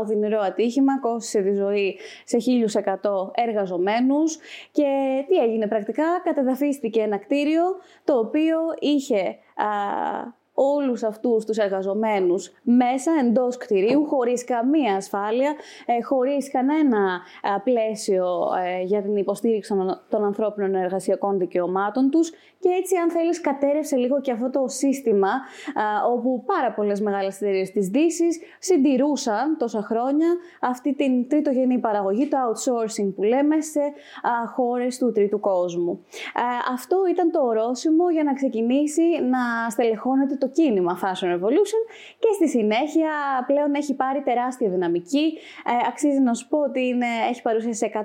οδυνηρό 0.00 0.40
ατύχημα 0.40 1.00
κόστησε 1.00 1.40
τη 1.42 1.54
ζωή 1.54 1.98
σε 2.24 2.36
1.100 2.84 2.90
εργαζομένους 3.34 4.38
και 4.72 4.86
τι 5.28 5.36
έγινε 5.36 5.66
πρακτικά, 5.66 6.04
κατεδαφίστηκε 6.24 7.00
ένα 7.00 7.16
κτίριο 7.18 7.62
το 8.04 8.18
οποίο 8.18 8.58
είχε 8.78 9.36
uh, 9.62 10.32
όλους 10.74 11.02
αυτούς 11.02 11.44
τους 11.44 11.56
εργαζομένους 11.56 12.52
μέσα 12.62 13.10
εντός 13.20 13.56
κτηρίου 13.56 14.06
χωρίς 14.06 14.44
καμία 14.44 14.96
ασφάλεια, 14.96 15.54
ε, 15.86 16.02
χωρίς 16.02 16.50
κανένα 16.50 17.20
πλαίσιο 17.64 18.26
ε, 18.64 18.82
για 18.82 19.02
την 19.02 19.16
υποστήριξη 19.16 19.74
των 20.08 20.24
ανθρώπινων 20.24 20.74
εργασιακών 20.74 21.38
δικαιωμάτων 21.38 22.10
τους 22.10 22.30
και 22.58 22.68
έτσι 22.68 22.96
αν 22.96 23.10
θέλεις 23.10 23.40
κατέρευσε 23.40 23.96
λίγο 23.96 24.20
και 24.20 24.32
αυτό 24.32 24.50
το 24.50 24.64
σύστημα 24.68 25.30
όπου 26.12 26.42
πάρα 26.46 26.72
πολλές 26.72 27.00
μεγάλες 27.00 27.40
εταιρείες 27.40 27.70
της 27.70 27.88
δύσης 27.88 28.38
συντηρούσαν 28.58 29.56
τόσα 29.58 29.82
χρόνια 29.82 30.28
αυτή 30.60 30.94
την 30.94 31.28
τρίτογενή 31.28 31.78
παραγωγή, 31.78 32.28
το 32.28 32.36
outsourcing 32.36 33.12
που 33.14 33.22
λέμε 33.22 33.60
σε 33.60 33.80
χώρες 34.54 34.98
του 34.98 35.12
τρίτου 35.12 35.40
κόσμου. 35.40 36.04
Αυτό 36.72 36.96
ήταν 37.10 37.30
το 37.30 37.40
ορόσημο 37.40 38.10
για 38.10 38.22
να 38.22 38.32
ξεκινήσει 38.32 39.02
να 39.02 39.70
στελεχώνεται 39.70 40.36
το 40.36 40.48
κίνημα 40.52 40.98
Fashion 41.02 41.26
Revolution 41.34 41.82
και 42.18 42.28
στη 42.34 42.48
συνέχεια 42.48 43.10
πλέον 43.46 43.74
έχει 43.74 43.94
πάρει 43.94 44.22
τεράστια 44.22 44.70
δυναμική. 44.70 45.38
Ε, 45.66 45.88
αξίζει 45.88 46.20
να 46.20 46.34
σου 46.34 46.48
πω 46.48 46.58
ότι 46.58 46.86
είναι, 46.86 47.06
έχει 47.28 47.42
παρουσία 47.42 47.74
σε 47.74 47.90
110 47.94 47.98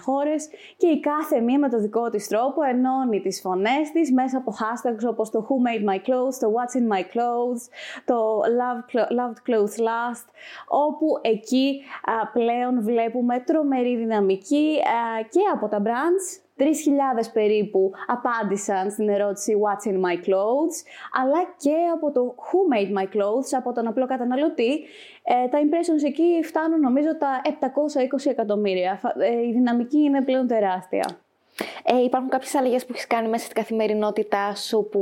χώρες 0.00 0.48
και 0.76 0.86
η 0.86 1.00
κάθε 1.00 1.40
μία 1.40 1.58
με 1.58 1.68
το 1.68 1.78
δικό 1.78 2.10
της 2.10 2.28
τρόπο 2.28 2.62
ενώνει 2.62 3.20
τις 3.20 3.40
φωνές 3.40 3.90
της 3.92 4.12
μέσα 4.12 4.38
από 4.38 4.54
hashtags 4.60 5.08
όπως 5.08 5.30
το 5.30 5.46
Who 5.48 5.54
Made 5.68 5.90
My 5.90 5.96
Clothes, 5.96 6.34
το 6.40 6.52
What's 6.54 6.76
in 6.80 6.96
My 6.96 7.00
Clothes, 7.00 7.62
το 8.04 8.40
Loved 9.18 9.50
Clothes 9.50 9.78
Last, 9.88 10.26
όπου 10.68 11.06
εκεί 11.22 11.82
πλέον 12.32 12.82
βλέπουμε 12.82 13.40
τρομερή 13.40 13.96
δυναμική 13.96 14.78
και 15.30 15.40
από 15.54 15.68
τα 15.68 15.82
brands 15.84 16.45
3.000 16.58 16.64
περίπου 17.32 17.92
απάντησαν 18.06 18.90
στην 18.90 19.08
ερώτηση 19.08 19.56
What's 19.62 19.90
in 19.90 19.94
my 19.94 20.14
clothes, 20.26 20.76
αλλά 21.22 21.54
και 21.56 21.74
από 21.94 22.12
το 22.12 22.34
Who 22.38 22.76
made 22.76 22.98
my 22.98 23.04
clothes, 23.04 23.50
από 23.56 23.72
τον 23.72 23.86
απλό 23.86 24.06
καταναλωτή. 24.06 24.72
Ε, 25.22 25.48
τα 25.48 25.58
impressions 25.58 26.04
εκεί 26.06 26.40
φτάνουν 26.42 26.80
νομίζω 26.80 27.16
τα 27.16 27.40
720 27.44 27.50
εκατομμύρια. 28.30 29.00
Ε, 29.18 29.46
η 29.46 29.52
δυναμική 29.52 29.98
είναι 29.98 30.22
πλέον 30.22 30.46
τεράστια. 30.46 31.18
Ε, 31.84 32.02
υπάρχουν 32.02 32.30
κάποιες 32.30 32.54
αλλαγές 32.54 32.84
που 32.84 32.92
έχεις 32.92 33.06
κάνει 33.06 33.28
μέσα 33.28 33.44
στην 33.44 33.56
καθημερινότητά 33.56 34.54
σου 34.54 34.88
που 34.90 35.00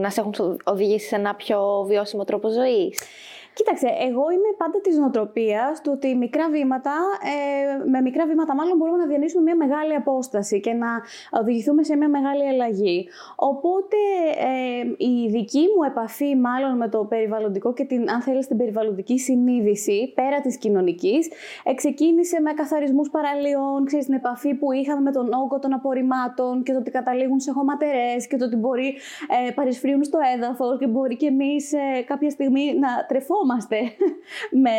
να 0.00 0.10
σε 0.10 0.20
έχουν 0.20 0.60
οδηγήσει 0.64 1.06
σε 1.06 1.16
ένα 1.16 1.34
πιο 1.34 1.84
βιώσιμο 1.86 2.24
τρόπο 2.24 2.48
ζωής; 2.48 3.02
Κοίταξε, 3.54 3.86
εγώ 4.08 4.24
είμαι 4.30 4.50
πάντα 4.56 4.80
της 4.80 4.96
νοοτροπίας 4.98 5.80
του 5.82 5.90
ότι 5.94 6.16
μικρά 6.16 6.48
βήματα, 6.50 6.94
ε, 7.32 7.88
με 7.90 8.00
μικρά 8.00 8.26
βήματα 8.26 8.54
μάλλον 8.54 8.76
μπορούμε 8.76 8.98
να 8.98 9.06
διανύσουμε 9.06 9.42
μια 9.42 9.56
μεγάλη 9.56 9.94
απόσταση 9.94 10.60
και 10.60 10.72
να 10.72 10.88
οδηγηθούμε 11.40 11.82
σε 11.82 11.96
μια 11.96 12.08
μεγάλη 12.08 12.48
αλλαγή. 12.48 13.08
Οπότε 13.36 13.96
ε, 14.38 15.04
η 15.10 15.28
δική 15.28 15.64
μου 15.76 15.82
επαφή 15.82 16.36
μάλλον 16.36 16.76
με 16.76 16.88
το 16.88 17.04
περιβαλλοντικό 17.04 17.72
και 17.72 17.84
την, 17.84 18.10
αν 18.10 18.20
θέλεις, 18.20 18.46
την 18.46 18.56
περιβαλλοντική 18.56 19.18
συνείδηση 19.18 20.12
πέρα 20.14 20.40
της 20.40 20.56
κοινωνικής 20.58 21.30
ξεκίνησε 21.74 22.40
με 22.40 22.52
καθαρισμούς 22.52 23.10
παραλίων, 23.10 23.84
ξέρεις, 23.84 24.04
την 24.04 24.14
επαφή 24.14 24.54
που 24.54 24.72
είχαμε 24.72 25.00
με 25.00 25.12
τον 25.12 25.32
όγκο 25.32 25.58
των 25.58 25.72
απορριμμάτων 25.72 26.62
και 26.62 26.72
το 26.72 26.78
ότι 26.78 26.90
καταλήγουν 26.90 27.40
σε 27.40 27.52
χωματερές 27.52 28.26
και 28.26 28.36
το 28.36 28.44
ότι 28.44 28.56
μπορεί 28.56 28.96
ε, 29.48 29.50
παρισφρίουν 29.50 30.04
στο 30.04 30.18
έδαφος 30.36 30.78
και 30.78 30.86
μπορεί 30.86 31.16
και 31.16 31.26
εμείς 31.26 31.72
ε, 31.72 32.02
κάποια 32.06 32.30
στιγμή 32.30 32.78
να 32.78 32.88
τρεφόμαστε 33.08 33.40
με 34.62 34.70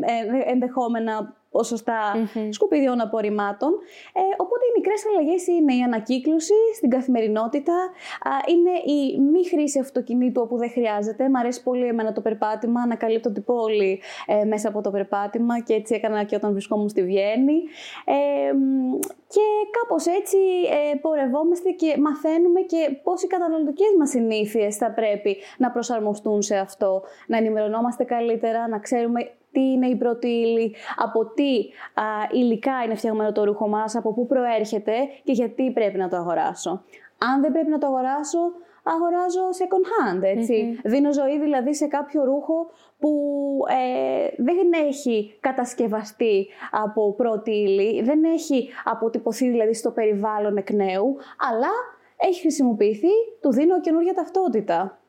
ε, 0.00 0.52
ε, 1.52 1.60
ενδεχόμενα 1.60 1.60
ποσοστά 1.62 2.00
mm-hmm. 2.14 2.48
σκουπιδιών 2.50 3.00
απορριμμάτων. 3.00 3.70
Ε, 4.12 4.20
οπότε 4.36 4.64
οι 4.64 4.72
μικρές 4.76 5.02
αλλαγές 5.08 5.46
είναι 5.46 5.74
η 5.74 5.82
ανακύκλωση 5.82 6.54
στην 6.74 6.90
καθημερινότητα, 6.90 7.74
είναι 8.46 8.70
η 8.94 9.20
μη 9.20 9.46
χρήση 9.46 9.78
αυτοκινήτου 9.78 10.42
όπου 10.44 10.56
δεν 10.56 10.70
χρειάζεται. 10.70 11.28
Μ' 11.28 11.36
αρέσει 11.36 11.62
πολύ 11.62 11.86
εμένα 11.86 12.12
το 12.12 12.20
περπάτημα, 12.20 12.80
ανακαλύπτω 12.80 13.32
την 13.32 13.44
πόλη 13.44 14.00
ε, 14.26 14.44
μέσα 14.44 14.68
από 14.68 14.80
το 14.80 14.90
περπάτημα 14.90 15.60
και 15.60 15.74
έτσι 15.74 15.94
έκανα 15.94 16.24
και 16.24 16.36
όταν 16.36 16.52
βρισκόμουν 16.52 16.88
στη 16.88 17.02
Βιέννη. 17.02 17.62
Ε, 18.04 18.52
και 19.28 19.46
κάπως 19.80 20.06
έτσι 20.06 20.38
ε, 20.92 20.96
πορευόμαστε 20.96 21.70
και 21.70 21.96
μαθαίνουμε 21.98 22.60
και 22.60 23.00
πώς 23.02 23.22
οι 23.22 23.26
καταναλωτικές 23.26 23.94
μας 23.98 24.10
συνήθειες 24.10 24.76
θα 24.76 24.90
πρέπει 24.90 25.36
να 25.58 25.70
προσαρμοστούν 25.70 26.42
σε 26.42 26.56
αυτό, 26.56 27.02
να 27.26 27.36
ενημερωνόμαστε 27.36 28.04
καλύτερα, 28.04 28.68
να 28.68 28.78
ξέρουμε 28.78 29.30
τι 29.52 29.60
είναι 29.60 29.86
η 29.86 29.96
πρώτη 29.96 30.28
ύλη, 30.28 30.74
από 30.96 31.26
τι 31.26 31.58
α, 31.94 32.04
υλικά 32.32 32.82
είναι 32.84 32.94
φτιαγμένο 32.94 33.32
το 33.32 33.44
ρούχο 33.44 33.68
μας, 33.68 33.96
από 33.96 34.12
πού 34.12 34.26
προέρχεται 34.26 34.92
και 35.24 35.32
γιατί 35.32 35.70
πρέπει 35.72 35.98
να 35.98 36.08
το 36.08 36.16
αγοράσω. 36.16 36.84
Αν 37.18 37.40
δεν 37.40 37.52
πρέπει 37.52 37.70
να 37.70 37.78
το 37.78 37.86
αγοράσω, 37.86 38.38
αγοράζω 38.82 39.40
second 39.40 40.14
hand, 40.14 40.22
ετσι 40.22 40.80
Δίνω 40.84 41.12
ζωή 41.12 41.38
δηλαδή 41.38 41.74
σε 41.74 41.86
κάποιο 41.86 42.24
ρούχο 42.24 42.70
που 42.98 43.10
ε, 43.68 44.42
δεν 44.42 44.72
έχει 44.86 45.36
κατασκευαστεί 45.40 46.46
από 46.70 47.14
πρώτη 47.14 47.50
ύλη, 47.50 48.02
δεν 48.02 48.24
έχει 48.24 48.68
αποτυπωθεί 48.84 49.50
δηλαδή 49.50 49.74
στο 49.74 49.90
περιβάλλον 49.90 50.56
εκ 50.56 50.70
νέου, 50.70 51.16
αλλά 51.50 51.70
έχει 52.16 52.40
χρησιμοποιηθεί, 52.40 53.12
του 53.40 53.52
δίνω 53.52 53.80
καινούργια 53.80 54.14
ταυτότητα. 54.14 55.01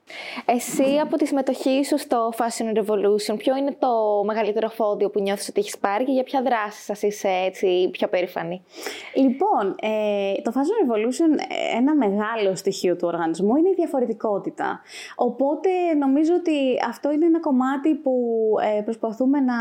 Εσύ 0.46 1.00
από 1.02 1.18
τη 1.18 1.26
συμμετοχή 1.28 1.86
σου 1.86 1.98
στο 1.98 2.34
Fashion 2.38 2.78
Revolution, 2.78 3.38
ποιο 3.38 3.56
είναι 3.56 3.76
το 3.80 4.24
μεγαλύτερο 4.26 4.70
φόντιο 4.70 5.10
που 5.10 5.22
νιώθεις 5.22 5.50
ότι 5.50 5.60
έχεις 5.60 5.78
πάρει 5.78 6.04
και 6.04 6.12
για 6.12 6.24
ποια 6.24 6.42
δράση 6.42 6.82
σας 6.84 7.02
είσαι 7.02 7.30
έτσι 7.46 7.90
πιο 7.92 8.08
περήφανη; 8.08 8.64
Λοιπόν, 9.16 9.76
ε, 9.82 10.42
το 10.42 10.52
Fashion 10.56 10.78
Revolution, 10.86 11.40
ένα 11.76 11.96
μεγάλο 11.96 12.56
στοιχείο 12.56 12.96
του 12.96 13.08
οργανισμού 13.08 13.56
είναι 13.56 13.70
η 13.70 13.74
διαφορετικότητα. 13.76 14.82
Οπότε 15.16 15.70
νομίζω 16.00 16.34
ότι 16.34 16.58
αυτό 16.88 17.12
είναι 17.12 17.26
ένα 17.26 17.40
κομμάτι 17.40 17.96
που 17.96 18.14
ε, 18.78 18.82
προσπαθούμε 18.82 19.40
να 19.40 19.56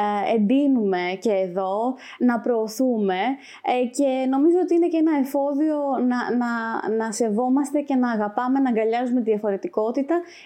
ε, 0.00 0.34
εντείνουμε 0.34 1.18
και 1.20 1.32
εδώ, 1.32 1.94
να 2.18 2.40
προωθούμε 2.40 3.18
ε, 3.62 3.86
και 3.86 4.26
νομίζω 4.28 4.56
ότι 4.62 4.74
είναι 4.74 4.88
και 4.88 4.96
ένα 4.96 5.18
εφόδιο 5.18 5.76
να, 6.10 6.36
να, 6.36 6.50
να 6.96 7.12
σεβόμαστε 7.12 7.80
και 7.80 7.94
να 7.94 8.10
αγαπάμε, 8.10 8.58
να 8.58 8.68
αγκαλιάζουμε 8.68 9.20
τη 9.20 9.30
διαφορετικότητα 9.30 9.84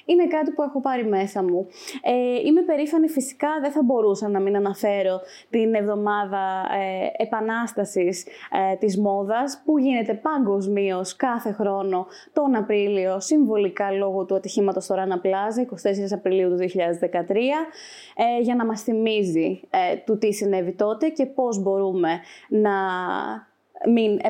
είναι 0.04 0.26
κάτι 0.26 0.50
που 0.50 0.62
έχω 0.62 0.80
πάρει 0.80 1.04
μέσα 1.06 1.42
μου. 1.42 1.66
Ε, 2.02 2.46
είμαι 2.46 2.62
περήφανη 2.62 3.08
φυσικά, 3.08 3.48
δεν 3.60 3.70
θα 3.70 3.82
μπορούσα 3.82 4.28
να 4.28 4.40
μην 4.40 4.56
αναφέρω 4.56 5.20
την 5.50 5.74
εβδομάδα 5.74 6.66
ε, 7.18 7.22
επανάστασης 7.22 8.26
ε, 8.72 8.76
της 8.76 8.98
μόδας 8.98 9.62
που 9.64 9.78
γίνεται 9.78 10.14
παγκοσμίως 10.14 11.16
κάθε 11.16 11.52
χρόνο 11.52 12.06
τον 12.32 12.54
Απρίλιο 12.54 13.20
συμβολικά 13.20 13.90
λόγω 13.90 14.24
του 14.24 14.34
ατυχήματος 14.34 14.84
στο 14.84 14.94
Ράνα 14.94 15.20
Πλάζα 15.20 15.66
24 15.66 15.66
Απριλίου 16.10 16.48
του 16.48 16.56
2013 16.56 16.64
ε, 18.14 18.40
για 18.40 18.54
να 18.54 18.66
μας 18.66 18.82
θυμίζει 18.82 19.60
ε, 19.70 19.96
του 20.04 20.18
τι 20.18 20.32
συνέβη 20.32 20.72
τότε 20.72 21.08
και 21.08 21.26
πώς 21.26 21.62
μπορούμε 21.62 22.20
να 22.48 22.70
μην 23.86 24.20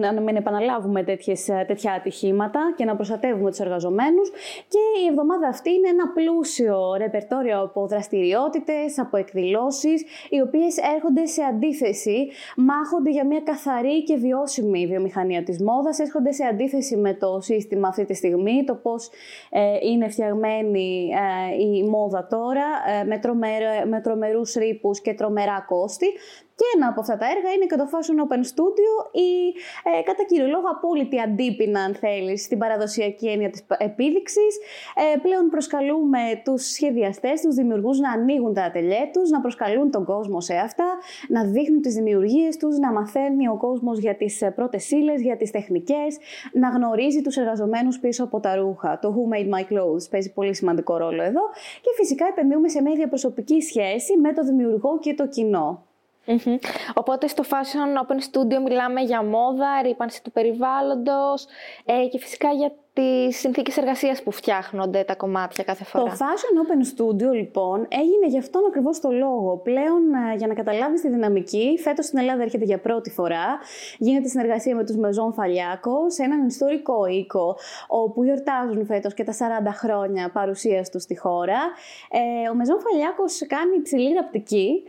να 0.00 0.20
μην 0.20 0.36
επαναλάβουμε 0.36 1.02
τέτοιες, 1.02 1.48
ε, 1.48 1.64
τέτοια 1.66 1.92
ατυχήματα 1.92 2.74
και 2.76 2.84
να 2.84 2.96
προστατεύουμε 2.96 3.50
τους 3.50 3.58
εργαζομένους. 3.58 4.30
Και 4.68 4.78
η 5.04 5.06
εβδομάδα 5.10 5.48
αυτή 5.48 5.70
είναι 5.70 5.88
ένα 5.88 6.08
πλούσιο 6.08 6.94
ρεπερτόριο 6.96 7.60
από 7.60 7.86
δραστηριότητες, 7.86 8.98
από 8.98 9.16
εκδηλώσεις, 9.16 10.04
οι 10.28 10.40
οποίες 10.40 10.76
έρχονται 10.94 11.26
σε 11.26 11.42
αντίθεση, 11.42 12.28
μάχονται 12.56 13.10
για 13.10 13.26
μια 13.26 13.40
καθαρή 13.40 14.02
και 14.02 14.16
βιώσιμη 14.16 14.86
βιομηχανία 14.86 15.42
της 15.42 15.62
μόδας, 15.62 15.98
έρχονται 15.98 16.32
σε 16.32 16.44
αντίθεση 16.44 16.96
με 16.96 17.14
το 17.14 17.38
σύστημα 17.40 17.88
αυτή 17.88 18.04
τη 18.04 18.14
στιγμή, 18.14 18.64
το 18.64 18.74
πώς 18.74 19.10
ε, 19.50 19.78
είναι 19.82 20.08
φτιαγμένη 20.08 21.08
ε, 21.50 21.62
η 21.62 21.82
μόδα 21.82 22.26
τώρα, 22.26 22.64
με, 23.06 23.18
τρομερ, 23.18 23.88
με 23.88 24.00
τρομερούς 24.00 24.52
ρήπους 24.52 25.00
και 25.00 25.14
τρομερά 25.14 25.64
κόστη 25.68 26.06
Και 26.60 26.68
ένα 26.76 26.86
από 26.88 27.00
αυτά 27.00 27.16
τα 27.16 27.26
έργα 27.34 27.50
είναι 27.54 27.66
και 27.70 27.76
το 27.82 27.86
Fashion 27.92 28.18
Open 28.24 28.42
Studio, 28.52 28.92
η 29.26 29.28
ε, 29.90 30.02
κατά 30.02 30.22
κύριο 30.28 30.46
λόγο 30.46 30.68
απόλυτη 30.76 31.20
αντίπεινα, 31.20 31.80
αν 31.80 31.94
θέλεις, 31.94 32.42
στην 32.44 32.58
παραδοσιακή 32.58 33.26
έννοια 33.28 33.50
της 33.50 33.62
επίδειξης. 33.78 34.52
Ε, 35.14 35.18
πλέον 35.18 35.48
προσκαλούμε 35.48 36.18
τους 36.44 36.62
σχεδιαστές, 36.64 37.40
τους 37.40 37.54
δημιουργούς 37.54 37.98
να 37.98 38.10
ανοίγουν 38.10 38.54
τα 38.54 38.62
ατελιέ 38.64 39.10
τους, 39.12 39.30
να 39.30 39.40
προσκαλούν 39.40 39.90
τον 39.90 40.04
κόσμο 40.04 40.40
σε 40.40 40.54
αυτά, 40.54 40.88
να 41.28 41.44
δείχνουν 41.44 41.80
τις 41.80 41.94
δημιουργίες 41.94 42.56
τους, 42.56 42.78
να 42.78 42.92
μαθαίνει 42.92 43.48
ο 43.48 43.56
κόσμος 43.56 43.98
για 43.98 44.14
τις 44.16 44.42
ε, 44.42 44.50
πρώτες 44.50 44.90
ύλες, 44.90 45.22
για 45.22 45.36
τις 45.36 45.50
τεχνικές, 45.50 46.18
να 46.52 46.68
γνωρίζει 46.68 47.22
τους 47.22 47.36
εργαζομένους 47.36 47.98
πίσω 47.98 48.24
από 48.24 48.40
τα 48.40 48.56
ρούχα. 48.56 48.98
Το 48.98 49.14
Who 49.16 49.34
Made 49.34 49.50
My 49.54 49.64
Clothes 49.72 50.10
παίζει 50.10 50.32
πολύ 50.32 50.54
σημαντικό 50.54 50.96
ρόλο 50.96 51.22
εδώ. 51.22 51.42
Και 51.80 51.90
φυσικά 51.96 52.26
επενδύουμε 52.26 52.68
σε 52.68 52.82
μια 52.82 52.94
διαπροσωπική 52.94 53.60
σχέση 53.60 54.18
με 54.18 54.32
το 54.32 54.42
δημιουργό 54.44 54.98
και 54.98 55.14
το 55.14 55.28
κοινό. 55.28 55.84
Οπότε 56.94 57.26
στο 57.26 57.44
Fashion 57.50 58.06
Open 58.06 58.16
Studio 58.16 58.62
μιλάμε 58.64 59.00
για 59.00 59.22
μόδα, 59.22 59.82
ρήπανση 59.82 60.22
του 60.22 60.30
περιβάλλοντος 60.30 61.46
ε, 61.84 62.06
και 62.06 62.18
φυσικά 62.18 62.50
για 62.50 62.72
τις 63.00 63.38
συνθήκες 63.38 63.76
εργασίας 63.76 64.22
που 64.22 64.30
φτιάχνονται 64.30 65.04
τα 65.04 65.14
κομμάτια 65.14 65.64
κάθε 65.64 65.84
φορά. 65.84 66.04
Το 66.04 66.10
Fashion 66.10 66.54
Open 66.62 66.80
Studio, 66.92 67.34
λοιπόν, 67.34 67.86
έγινε 67.88 68.26
γι' 68.26 68.38
αυτόν 68.38 68.62
ακριβώς 68.68 69.00
το 69.00 69.10
λόγο. 69.10 69.56
Πλέον, 69.56 70.02
ε, 70.32 70.36
για 70.36 70.46
να 70.46 70.54
καταλάβεις 70.54 71.00
τη 71.00 71.08
δυναμική, 71.08 71.78
φέτος 71.82 72.04
στην 72.04 72.18
Ελλάδα 72.18 72.42
έρχεται 72.42 72.64
για 72.64 72.78
πρώτη 72.78 73.10
φορά. 73.10 73.58
Γίνεται 73.98 74.28
συνεργασία 74.28 74.74
με 74.74 74.84
τους 74.84 74.96
Μεζόν 74.96 75.32
Φαλιάκο 75.32 76.10
σε 76.10 76.22
έναν 76.22 76.46
ιστορικό 76.46 77.06
οίκο, 77.06 77.56
όπου 77.86 78.24
γιορτάζουν 78.24 78.86
φέτος 78.86 79.14
και 79.14 79.24
τα 79.24 79.32
40 79.32 79.72
χρόνια 79.72 80.30
παρουσίας 80.30 80.90
τους 80.90 81.02
στη 81.02 81.18
χώρα. 81.18 81.58
Ε, 82.10 82.48
ο 82.48 82.54
Μεζόν 82.54 82.80
Φαλιάκος 82.80 83.46
κάνει 83.46 83.76
υψηλή 83.76 84.12
ραπτική 84.12 84.82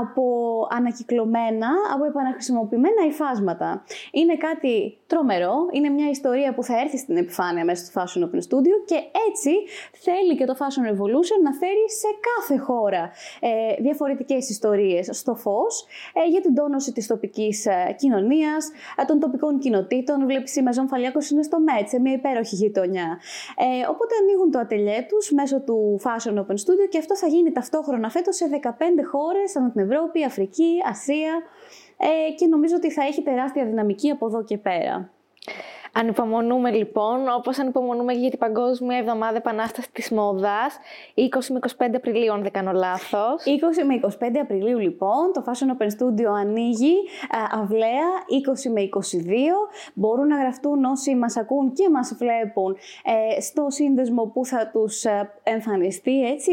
από 0.00 0.24
ανακυκλωμένα, 0.70 1.68
από 1.94 2.04
επαναχρησιμοποιημένα 2.04 3.06
υφάσματα. 3.08 3.84
Είναι 4.10 4.36
κάτι 4.36 4.98
τρομερό. 5.06 5.54
Είναι 5.72 5.88
μια 5.88 6.08
ιστορία 6.10 6.54
που 6.54 6.62
θα 6.62 6.80
έρθει 6.80 6.98
στην 6.98 7.16
επιφάνεια 7.16 7.51
επιφάνεια 7.52 7.64
μέσα 7.64 7.84
στο 7.84 7.92
Fashion 8.00 8.24
Open 8.26 8.40
Studio 8.48 8.76
και 8.84 8.98
έτσι 9.28 9.50
θέλει 9.92 10.36
και 10.36 10.44
το 10.44 10.54
Fashion 10.58 10.84
Revolution 10.90 11.38
να 11.42 11.52
φέρει 11.52 11.84
σε 12.00 12.08
κάθε 12.28 12.56
χώρα 12.62 13.10
ε, 13.40 13.82
διαφορετικές 13.82 14.48
ιστορίες 14.50 15.08
στο 15.12 15.34
φως 15.34 15.86
ε, 16.12 16.28
για 16.28 16.40
την 16.40 16.54
τόνωση 16.54 16.92
της 16.92 17.06
τοπικής 17.06 17.66
ε, 17.66 17.94
κοινωνίας, 17.98 18.70
ε, 18.96 19.04
των 19.04 19.20
τοπικών 19.20 19.58
κοινοτήτων. 19.58 20.26
Βλέπεις 20.26 20.56
η 20.56 20.62
Μεζόν 20.62 20.88
Φαλιάκος 20.88 21.30
είναι 21.30 21.42
στο 21.42 21.58
ΜΕΤ, 21.60 21.88
σε 21.88 22.00
μια 22.00 22.12
υπέροχη 22.12 22.54
γειτονιά. 22.54 23.20
Ε, 23.56 23.88
οπότε 23.88 24.14
ανοίγουν 24.22 24.50
το 24.50 24.58
ατελιέ 24.58 25.06
τους 25.08 25.30
μέσω 25.32 25.60
του 25.60 26.00
Fashion 26.04 26.34
Open 26.34 26.56
Studio 26.62 26.86
και 26.90 26.98
αυτό 26.98 27.16
θα 27.16 27.26
γίνει 27.26 27.52
ταυτόχρονα 27.52 28.10
φέτος 28.10 28.36
σε 28.36 28.48
15 28.62 28.70
χώρες 29.10 29.56
ανά 29.56 29.70
την 29.70 29.90
Ευρώπη, 29.90 30.24
Αφρική, 30.24 30.72
Ασία 30.90 31.42
ε, 31.96 32.32
και 32.34 32.46
νομίζω 32.46 32.76
ότι 32.76 32.90
θα 32.90 33.02
έχει 33.02 33.22
τεράστια 33.22 33.64
δυναμική 33.64 34.10
από 34.10 34.26
εδώ 34.26 34.44
και 34.44 34.58
πέρα. 34.58 35.10
Ανυπομονούμε 35.94 36.70
λοιπόν, 36.70 37.18
όπως 37.36 37.58
ανυπομονούμε 37.58 38.12
για 38.12 38.30
την 38.30 38.38
Παγκόσμια 38.38 38.98
Εβδομάδα 38.98 39.36
Επανάστασης 39.36 39.90
της 39.92 40.10
Μόδας, 40.10 40.78
20 41.14 41.50
με 41.50 41.58
25 41.78 41.96
Απριλίου, 41.96 42.32
αν 42.32 42.42
δεν 42.42 42.50
κάνω 42.52 42.72
λάθος. 42.72 43.42
20 43.44 43.84
με 43.86 43.94
25 43.94 44.38
Απριλίου 44.42 44.78
λοιπόν, 44.78 45.32
το 45.32 45.44
Fashion 45.46 45.76
Open 45.76 45.86
Studio 45.86 46.24
ανοίγει 46.40 46.94
ε, 47.32 47.60
αυλαία 47.60 48.08
20 48.68 48.72
με 48.72 48.80
22. 48.80 48.88
Μπορούν 49.94 50.26
να 50.26 50.36
γραφτούν 50.36 50.84
όσοι 50.84 51.14
μας 51.14 51.36
ακούν 51.36 51.72
και 51.72 51.90
μας 51.90 52.14
βλέπουν 52.18 52.76
ε, 53.04 53.40
στο 53.40 53.66
σύνδεσμο 53.68 54.24
που 54.26 54.44
θα 54.44 54.70
τους 54.72 55.04
ε, 55.04 55.30
εμφανιστεί 55.42 56.26
έτσι, 56.26 56.52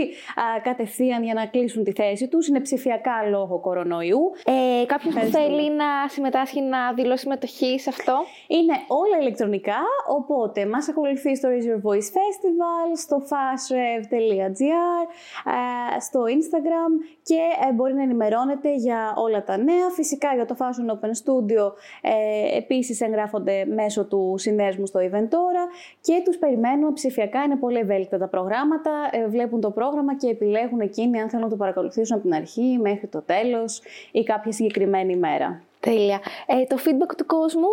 κατευθείαν 0.63 1.24
για 1.24 1.34
να 1.34 1.46
κλείσουν 1.46 1.84
τη 1.84 1.91
θέση 1.91 2.27
τους. 2.27 2.48
Είναι 2.48 2.60
ψηφιακά 2.60 3.24
λόγω 3.29 3.60
κορονοϊού. 3.60 4.31
Ε, 4.46 4.86
κάποιος 4.86 5.13
που 5.13 5.25
θέλει 5.25 5.72
να 5.72 5.86
συμμετάσχει 6.08 6.62
να 6.62 6.93
δηλώσει 6.93 7.17
συμμετοχή 7.19 7.79
σε 7.79 7.89
αυτό; 7.89 8.17
Είναι 8.48 8.74
όλα 8.88 9.28
ηλεκτρονικά, 9.29 9.81
οπότε 10.07 10.65
μας 10.65 10.89
ακολουθεί 10.89 11.36
στο 11.36 11.50
Raise 11.51 11.67
Your 11.69 11.81
Voice 11.89 12.09
Festival, 12.17 12.88
στο 12.95 13.21
fastrev.gr, 13.29 15.03
ε, 15.45 16.00
στο 16.00 16.24
Instagram 16.24 16.91
και 17.24 17.39
ε, 17.69 17.74
μπορεί 17.74 17.93
να 17.93 18.01
ενημερώνετε 18.01 18.75
για 18.75 19.13
όλα 19.15 19.43
τα 19.43 19.57
νέα. 19.57 19.89
Φυσικά 19.95 20.33
για 20.36 20.45
το 20.45 20.55
Fashion 20.59 20.91
Open 20.93 21.09
Studio 21.21 21.71
ε, 22.01 22.57
επίσης 22.57 23.01
εγγράφονται 23.01 23.65
μέσω 23.65 24.05
του 24.05 24.36
συνδέσμου 24.38 24.86
στο 24.86 25.00
Eventora 25.00 25.63
και 26.01 26.21
τους 26.25 26.38
περιμένουμε 26.38 26.91
ψηφιακά, 26.93 27.43
είναι 27.43 27.55
πολύ 27.55 27.77
ευέλικτα 27.77 28.17
τα 28.17 28.27
προγράμματα, 28.27 28.91
βλέπουν 29.27 29.62
το 29.62 29.71
πρόγραμμα 29.71 30.15
και 30.17 30.27
επιλέγουν 30.27 30.79
εκείνοι 30.79 31.21
αν 31.21 31.29
θέλουν 31.29 31.43
να 31.43 31.50
το 31.50 31.55
παρακολουθήσουν 31.55 32.15
από 32.15 32.25
την 32.25 32.36
αρχή 32.36 32.77
μέχρι 32.81 33.07
το 33.07 33.21
τέλος 33.21 33.81
ή 34.12 34.24
κάποια 34.24 34.51
συγκεκριμένη 34.51 35.13
ημέρα. 35.13 35.62
Τέλεια. 35.79 36.19
Ε, 36.48 36.65
το 36.65 36.77
feedback 36.86 37.15
του 37.17 37.25
κόσμου; 37.25 37.67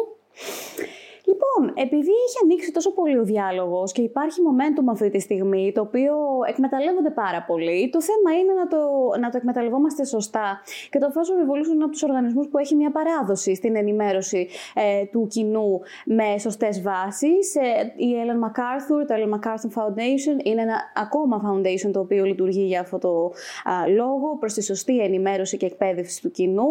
Λοιπόν, 1.30 1.73
επειδή 1.75 2.11
έχει 2.26 2.38
ανοίξει 2.42 2.73
τόσο 2.73 2.92
πολύ 2.92 3.18
ο 3.18 3.25
διάλογος 3.25 3.92
και 3.92 4.02
υπάρχει 4.02 4.40
momentum 4.49 4.85
αυτή 4.90 5.11
τη 5.11 5.21
στιγμή, 5.21 5.73
το 5.75 5.80
οποίο 5.80 6.14
εκμεταλλεύονται 6.49 7.11
πάρα 7.11 7.42
πολύ, 7.42 7.88
το 7.92 8.02
θέμα 8.02 8.38
είναι 8.38 8.52
να 8.52 8.67
το, 8.67 8.78
να 9.21 9.30
το 9.30 9.36
εκμεταλλευόμαστε 9.36 10.04
σωστά. 10.04 10.60
Και 10.91 10.99
το 10.99 11.06
Fashion 11.15 11.36
Revolution 11.43 11.75
είναι 11.75 11.82
από 11.82 11.93
τους 11.93 12.02
οργανισμούς 12.02 12.49
που 12.49 12.58
έχει 12.58 12.75
μια 12.75 12.91
παράδοση 12.91 13.54
στην 13.54 13.76
ενημέρωση 13.76 14.49
ε, 14.75 15.04
του 15.04 15.26
κοινού 15.26 15.80
με 16.04 16.39
σωστές 16.39 16.82
βάσεις. 16.82 17.54
Ε, 17.54 17.93
η 17.97 18.15
Ellen 18.23 18.47
MacArthur, 18.47 19.04
το 19.06 19.15
Ellen 19.15 19.34
MacArthur 19.34 19.82
Foundation, 19.82 20.45
είναι 20.45 20.62
ένα 20.62 20.93
ακόμα 20.95 21.43
foundation 21.47 21.91
το 21.93 22.00
οποίο 22.00 22.25
λειτουργεί 22.25 22.65
για 22.65 22.80
αυτό 22.80 22.99
το 22.99 23.32
α, 23.71 23.89
λόγο, 23.89 24.36
προς 24.39 24.52
τη 24.52 24.62
σωστή 24.62 24.99
ενημέρωση 24.99 25.56
και 25.56 25.67
εκπαίδευση 25.67 26.23
του 26.23 26.30
κοινού. 26.30 26.71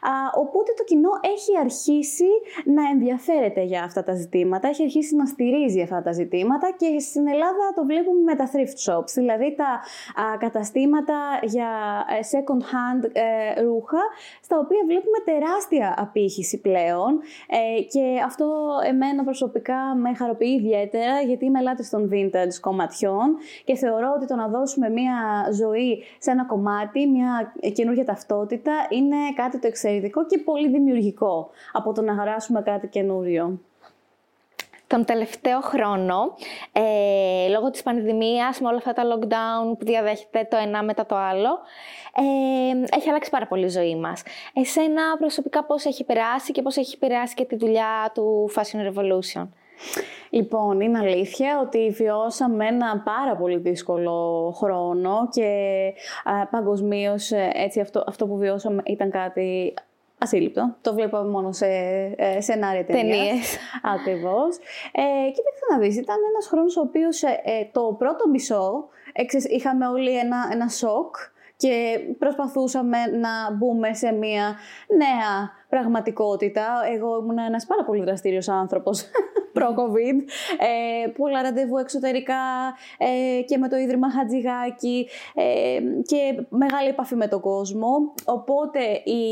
Α, 0.00 0.12
οπότε 0.34 0.72
το 0.76 0.84
κοινό 0.84 1.10
έχει 1.22 1.58
αρχίσει 1.60 2.30
να 2.64 2.82
ενδιαφέρεται 2.92 3.62
για 3.62 3.89
αυτά 3.90 4.02
τα 4.02 4.14
ζητήματα, 4.14 4.68
έχει 4.68 4.82
αρχίσει 4.82 5.16
να 5.16 5.26
στηρίζει 5.26 5.80
αυτά 5.82 6.02
τα 6.02 6.12
ζητήματα 6.12 6.66
και 6.76 6.98
στην 6.98 7.28
Ελλάδα 7.28 7.64
το 7.74 7.82
βλέπουμε 7.84 8.20
με 8.30 8.34
τα 8.40 8.46
thrift 8.52 8.78
shops, 8.86 9.12
δηλαδή 9.14 9.54
τα 9.54 9.70
καταστήματα 10.38 11.18
για 11.42 11.70
ε, 12.16 12.20
second 12.32 12.62
hand 12.72 13.02
ε, 13.12 13.62
ρούχα, 13.62 14.02
στα 14.42 14.58
οποία 14.58 14.82
βλέπουμε 14.86 15.18
τεράστια 15.24 15.94
απήχηση 15.98 16.60
πλέον 16.60 17.10
ε, 17.48 17.82
και 17.82 18.04
αυτό 18.24 18.46
εμένα 18.86 19.24
προσωπικά 19.24 19.80
με 20.02 20.14
χαροποιεί 20.14 20.58
ιδιαίτερα 20.60 21.20
γιατί 21.20 21.44
είμαι 21.44 21.60
λάτρης 21.60 21.90
των 21.90 22.10
vintage 22.12 22.56
κομματιών 22.60 23.36
και 23.64 23.74
θεωρώ 23.76 24.12
ότι 24.16 24.26
το 24.26 24.34
να 24.34 24.48
δώσουμε 24.48 24.88
μια 24.88 25.16
ζωή 25.52 26.02
σε 26.18 26.30
ένα 26.30 26.44
κομμάτι, 26.46 27.06
μια 27.06 27.52
καινούργια 27.72 28.04
ταυτότητα 28.04 28.72
είναι 28.88 29.16
κάτι 29.34 29.58
το 29.58 29.66
εξαιρετικό 29.66 30.26
και 30.26 30.38
πολύ 30.38 30.68
δημιουργικό 30.68 31.50
από 31.72 31.92
το 31.92 32.02
να 32.02 32.14
χαράσουμε 32.14 32.62
κάτι 32.62 32.86
καινούριο 32.86 33.60
τον 34.90 35.04
τελευταίο 35.04 35.60
χρόνο, 35.60 36.34
ε, 36.72 37.48
λόγω 37.48 37.70
της 37.70 37.82
πανδημίας, 37.82 38.60
με 38.60 38.68
όλα 38.68 38.76
αυτά 38.76 38.92
τα 38.92 39.02
lockdown 39.02 39.78
που 39.78 39.84
διαδέχεται 39.84 40.46
το 40.50 40.56
ένα 40.56 40.82
μετά 40.82 41.06
το 41.06 41.16
άλλο, 41.16 41.58
ε, 42.16 42.96
έχει 42.96 43.08
αλλάξει 43.08 43.30
πάρα 43.30 43.46
πολύ 43.46 43.64
η 43.64 43.68
ζωή 43.68 43.96
μας. 43.96 44.22
Εσένα 44.54 45.16
προσωπικά 45.18 45.64
πώς 45.64 45.84
έχει 45.84 46.04
περάσει 46.04 46.52
και 46.52 46.62
πώς 46.62 46.76
έχει 46.76 46.98
περάσει 46.98 47.34
και 47.34 47.44
τη 47.44 47.56
δουλειά 47.56 48.10
του 48.14 48.50
Fashion 48.54 48.92
Revolution; 48.92 49.48
Λοιπόν, 50.30 50.80
είναι 50.80 50.98
αλήθεια 50.98 51.60
ότι 51.60 51.90
βιώσαμε 51.90 52.66
ένα 52.66 53.02
πάρα 53.04 53.36
πολύ 53.36 53.58
δύσκολο 53.58 54.50
χρόνο 54.56 55.28
και 55.30 55.50
παγκοσμίως 56.50 57.30
έτσι 57.52 57.80
αυτό, 57.80 58.04
αυτό 58.06 58.26
που 58.26 58.36
βιώσαμε 58.36 58.82
ήταν 58.86 59.10
κάτι 59.10 59.74
ασύλληπτο. 60.20 60.76
Το 60.80 60.94
βλέπαμε 60.94 61.30
μόνο 61.30 61.52
σε 61.52 61.66
ε, 62.16 62.40
σενάρια 62.40 62.84
ταινία. 62.84 63.34
Ακριβώς. 63.94 64.56
Ε, 64.92 65.30
κοίταξε 65.34 65.64
να 65.70 65.78
δεις, 65.78 65.96
ήταν 65.96 66.16
ένας 66.32 66.46
χρόνος 66.46 66.76
ο 66.76 66.80
οποίος 66.80 67.22
ε, 67.22 67.40
ε, 67.44 67.68
το 67.72 67.94
πρώτο 67.98 68.28
μισό 68.28 68.88
είχαμε 69.48 69.86
όλοι 69.86 70.18
ένα, 70.18 70.48
ένα 70.52 70.68
σοκ 70.68 71.16
και 71.56 71.98
προσπαθούσαμε 72.18 72.98
να 73.06 73.56
μπούμε 73.56 73.94
σε 73.94 74.12
μια 74.12 74.56
νέα 74.96 75.50
πραγματικότητα. 75.68 76.66
Εγώ 76.94 77.18
ήμουν 77.22 77.38
ένας 77.38 77.66
πάρα 77.66 77.84
πολύ 77.84 78.04
δραστήριος 78.04 78.48
άνθρωπος 78.48 79.04
προ-COVID. 79.52 80.16
Ε, 80.58 81.08
πολλά 81.08 81.42
ραντεβού 81.42 81.78
εξωτερικά 81.78 82.34
ε, 82.98 83.42
και 83.42 83.58
με 83.58 83.68
το 83.68 83.76
Ίδρυμα 83.76 84.10
Χατζηγάκη 84.10 85.08
ε, 85.34 85.78
και 86.06 86.46
μεγάλη 86.48 86.88
επαφή 86.88 87.14
με 87.14 87.26
τον 87.26 87.40
κόσμο. 87.40 88.14
Οπότε 88.24 88.80
η 88.92 89.22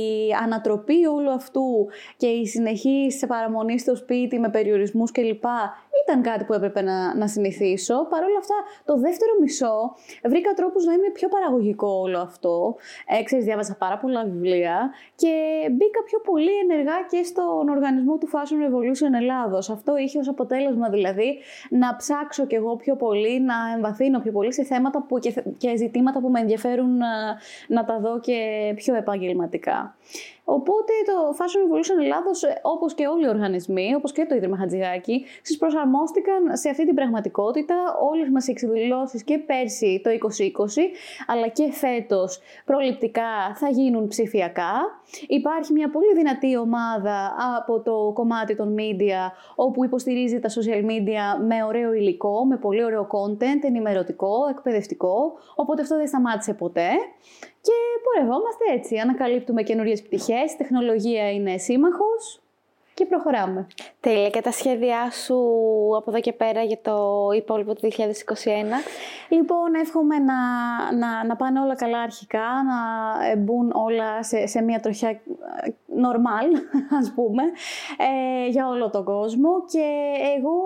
ανατροπή 0.43 1.07
όλου 1.07 1.31
αυτού 1.31 1.89
και 2.17 2.27
η 2.27 2.47
συνεχής 2.47 3.27
παραμονή 3.27 3.79
στο 3.79 3.97
σπίτι 3.97 4.39
με 4.39 4.51
περιορισμούς 4.51 5.13
κλπ. 5.13 5.45
Ήταν 6.05 6.23
κάτι 6.23 6.45
που 6.45 6.53
έπρεπε 6.53 6.83
να, 6.83 7.17
να 7.17 7.29
συνηθίσω. 7.29 8.07
Παρ' 8.11 8.25
όλα 8.25 8.39
αυτά, 8.39 8.55
το 8.85 8.97
δεύτερο 8.97 9.33
μισό 9.41 9.95
βρήκα 10.25 10.53
τρόπους 10.53 10.85
να 10.85 10.93
είναι 10.93 11.11
πιο 11.13 11.29
παραγωγικό 11.29 11.89
όλο 11.89 12.19
αυτό. 12.19 12.77
Ε, 13.19 13.23
ξέρεις, 13.23 13.45
διάβασα 13.45 13.77
πάρα 13.79 13.99
πολλά 13.99 14.25
βιβλία 14.25 14.91
και 15.15 15.33
μπήκα 15.71 16.03
πιο 16.05 16.21
πολύ 16.21 16.53
ενεργά 16.63 16.97
και 17.11 17.23
στον 17.23 17.69
οργανισμό 17.69 18.19
του 18.19 18.29
Fashion 18.33 18.59
Revolution 18.67 19.21
Ελλάδος. 19.21 19.71
Αυτό 19.71 19.97
είχε 19.97 20.19
ως 20.19 20.29
αποτέλεσμα 20.29 20.89
δηλαδή 20.89 21.39
να 21.71 21.97
ψάξω 21.97 22.47
κι 22.47 22.55
εγώ 22.55 22.77
πιο 22.77 22.97
πολύ, 22.97 23.41
να 23.41 23.55
εμβαθύνω 23.75 24.19
πιο 24.21 24.33
πολύ 24.33 24.53
σε 24.53 24.65
θέματα 24.65 25.03
που 25.03 25.19
και, 25.19 25.43
και 25.59 25.77
ζητήματα 25.77 26.21
που 26.21 26.29
με 26.29 26.41
ενδιαφέρουν 26.41 26.97
να, 26.97 27.09
να 27.69 27.85
τα 27.85 27.99
δω 28.01 28.21
και 28.21 28.73
πιο 28.77 28.95
επαγγελματικά. 28.95 29.97
Οπότε 30.51 30.93
το 31.07 31.37
Fashion 31.39 31.61
Revolution 31.65 32.03
Ελλάδος, 32.05 32.43
ε, 32.43 32.61
όπως 32.63 32.95
και 32.95 33.07
όλοι 33.07 33.25
οι 33.25 33.29
οργανισμοί, 33.29 33.95
όπως 33.95 34.13
και 34.13 34.27
το 34.27 34.35
Ίδρυμα 34.35 34.57
Χατζηγάκη, 34.57 35.25
προσαρμόστηκαν 35.89 36.57
σε 36.57 36.69
αυτή 36.69 36.87
την 36.87 36.95
πραγματικότητα. 36.95 37.75
Όλες 38.11 38.29
μας 38.29 38.47
οι 38.47 38.51
εκδηλώσεις 38.51 39.25
και 39.25 39.39
πέρσι 39.39 40.01
το 40.05 40.11
2020, 40.11 40.15
αλλά 41.27 41.49
και 41.49 41.73
φέτος 41.73 42.41
προληπτικά 42.65 43.55
θα 43.55 43.69
γίνουν 43.69 44.09
ψηφιακά. 44.09 44.73
Υπάρχει 45.27 45.73
μια 45.73 45.91
πολύ 45.91 46.15
δυνατή 46.15 46.57
ομάδα 46.57 47.35
από 47.57 47.81
το 47.81 48.11
κομμάτι 48.15 48.57
των 48.57 48.75
media, 48.79 49.33
όπου 49.55 49.85
υποστηρίζει 49.85 50.39
τα 50.39 50.49
social 50.49 50.85
media 50.85 51.47
με 51.49 51.65
ωραίο 51.65 51.93
υλικό, 51.93 52.45
με 52.45 52.57
πολύ 52.57 52.85
ωραίο 52.85 53.07
content, 53.11 53.63
ενημερωτικό, 53.63 54.35
εκπαιδευτικό, 54.51 55.33
οπότε 55.55 55.83
αυτό 55.83 55.97
δεν 55.97 56.07
σταμάτησε 56.07 56.55
ποτέ. 56.55 56.89
Και 57.61 57.73
πορευόμαστε 58.05 58.65
έτσι, 58.75 58.97
ανακαλύπτουμε 58.97 59.63
καινούριες 59.63 60.03
πτυχές, 60.03 60.53
η 60.53 60.57
τεχνολογία 60.57 61.33
είναι 61.33 61.57
σύμμαχος 61.57 62.43
και 62.99 63.07
προχωράμε. 63.07 63.67
Τέλεια. 64.01 64.31
Και 64.31 64.41
τα 64.41 64.53
σχέδιά 64.53 65.11
σου 65.11 65.37
από 65.97 66.11
εδώ 66.11 66.21
και 66.21 66.33
πέρα 66.33 66.63
για 66.63 66.79
το 66.83 67.29
υπόλοιπο 67.37 67.75
του 67.75 67.81
2021. 67.81 67.95
Λοιπόν, 69.29 69.75
εύχομαι 69.81 70.19
να, 70.19 70.35
να, 70.93 71.25
να 71.27 71.37
πάνε 71.37 71.61
όλα 71.61 71.75
καλά 71.75 72.01
αρχικά, 72.01 72.49
να 72.71 72.79
μπουν 73.37 73.73
όλα 73.75 74.23
σε, 74.23 74.47
σε 74.47 74.63
μια 74.63 74.81
τροχιά 74.81 75.21
normal, 76.07 76.47
ας 77.01 77.13
πούμε, 77.15 77.43
ε, 77.97 78.49
για 78.49 78.69
όλο 78.69 78.91
τον 78.91 79.05
κόσμο. 79.05 79.49
Και 79.73 79.87
εγώ 80.39 80.57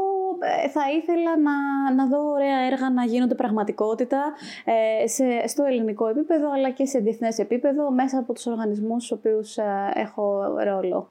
ε, 0.64 0.68
θα 0.68 0.80
ήθελα 0.96 1.38
να, 1.38 1.54
να 1.94 2.06
δω 2.06 2.30
ωραία 2.30 2.58
έργα 2.58 2.90
να 2.90 3.04
γίνονται 3.04 3.34
πραγματικότητα 3.34 4.32
ε, 4.64 5.06
σε, 5.06 5.46
στο 5.48 5.64
ελληνικό 5.64 6.06
επίπεδο, 6.06 6.52
αλλά 6.52 6.70
και 6.70 6.86
σε 6.86 6.98
διεθνές 6.98 7.38
επίπεδο, 7.38 7.90
μέσα 7.90 8.18
από 8.18 8.32
τους 8.32 8.46
οργανισμούς 8.46 9.04
στους 9.04 9.18
οποίους 9.18 9.56
ε, 9.56 9.92
έχω 9.94 10.42
ρόλο. 10.64 11.10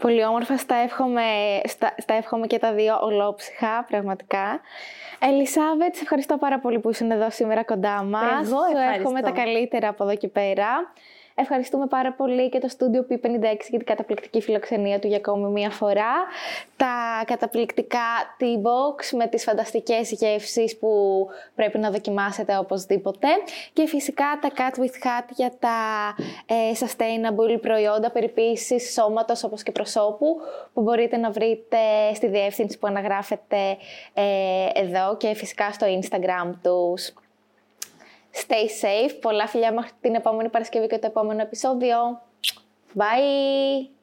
Πολύ 0.00 0.24
όμορφα, 0.24 0.56
στα 0.56 0.74
εύχομαι, 0.74 1.22
στα, 1.64 1.94
στα 1.98 2.14
εύχομαι 2.14 2.46
και 2.46 2.58
τα 2.58 2.72
δύο 2.72 2.98
ολόψυχα, 3.02 3.84
πραγματικά. 3.88 4.60
Ελισάβετ, 5.18 5.94
σε 5.94 6.02
ευχαριστώ 6.02 6.38
πάρα 6.38 6.58
πολύ 6.58 6.78
που 6.78 6.90
ήσουν 6.90 7.10
εδώ 7.10 7.30
σήμερα 7.30 7.64
κοντά 7.64 8.02
μας. 8.02 8.46
Εγώ 8.48 8.58
ευχαριστώ. 8.64 8.98
εύχομαι 8.98 9.20
τα 9.22 9.30
καλύτερα 9.30 9.88
από 9.88 10.04
εδώ 10.04 10.16
και 10.16 10.28
πέρα. 10.28 10.92
Ευχαριστούμε 11.42 11.86
πάρα 11.86 12.12
πολύ 12.12 12.48
και 12.48 12.58
το 12.58 12.68
στούντιο 12.68 13.06
P56 13.10 13.40
για 13.68 13.78
την 13.78 13.84
καταπληκτική 13.84 14.40
φιλοξενία 14.40 14.98
του 14.98 15.06
για 15.06 15.16
ακόμη 15.16 15.50
μία 15.50 15.70
φορά. 15.70 16.12
Τα 16.76 17.24
καταπληκτικά 17.26 17.98
T-Box 18.40 19.16
με 19.16 19.26
τις 19.26 19.44
φανταστικές 19.44 20.10
γεύσεις 20.10 20.78
που 20.78 21.26
πρέπει 21.54 21.78
να 21.78 21.90
δοκιμάσετε 21.90 22.56
οπωσδήποτε. 22.58 23.28
Και 23.72 23.86
φυσικά 23.86 24.24
τα 24.40 24.50
Cat 24.56 24.78
with 24.80 25.06
Hat 25.06 25.28
για 25.34 25.52
τα 25.58 25.78
ε, 26.46 26.54
sustainable 26.78 27.60
προϊόντα 27.60 28.10
περιποίησης 28.10 28.92
σώματος 28.92 29.44
όπως 29.44 29.62
και 29.62 29.72
προσώπου 29.72 30.36
που 30.72 30.82
μπορείτε 30.82 31.16
να 31.16 31.30
βρείτε 31.30 31.78
στη 32.14 32.26
διεύθυνση 32.26 32.78
που 32.78 32.86
αναγράφετε 32.86 33.76
ε, 34.14 34.22
εδώ 34.74 35.16
και 35.16 35.34
φυσικά 35.34 35.72
στο 35.72 35.86
Instagram 36.00 36.52
τους. 36.62 37.12
Stay 38.32 38.66
safe. 38.82 39.18
Πολλά 39.20 39.46
φιλιά 39.46 39.72
μέχρι 39.72 39.90
την 40.00 40.14
επόμενη 40.14 40.48
Παρασκευή 40.48 40.86
και 40.86 40.98
το 40.98 41.06
επόμενο 41.06 41.40
επεισόδιο. 41.42 42.22
Bye! 42.96 43.99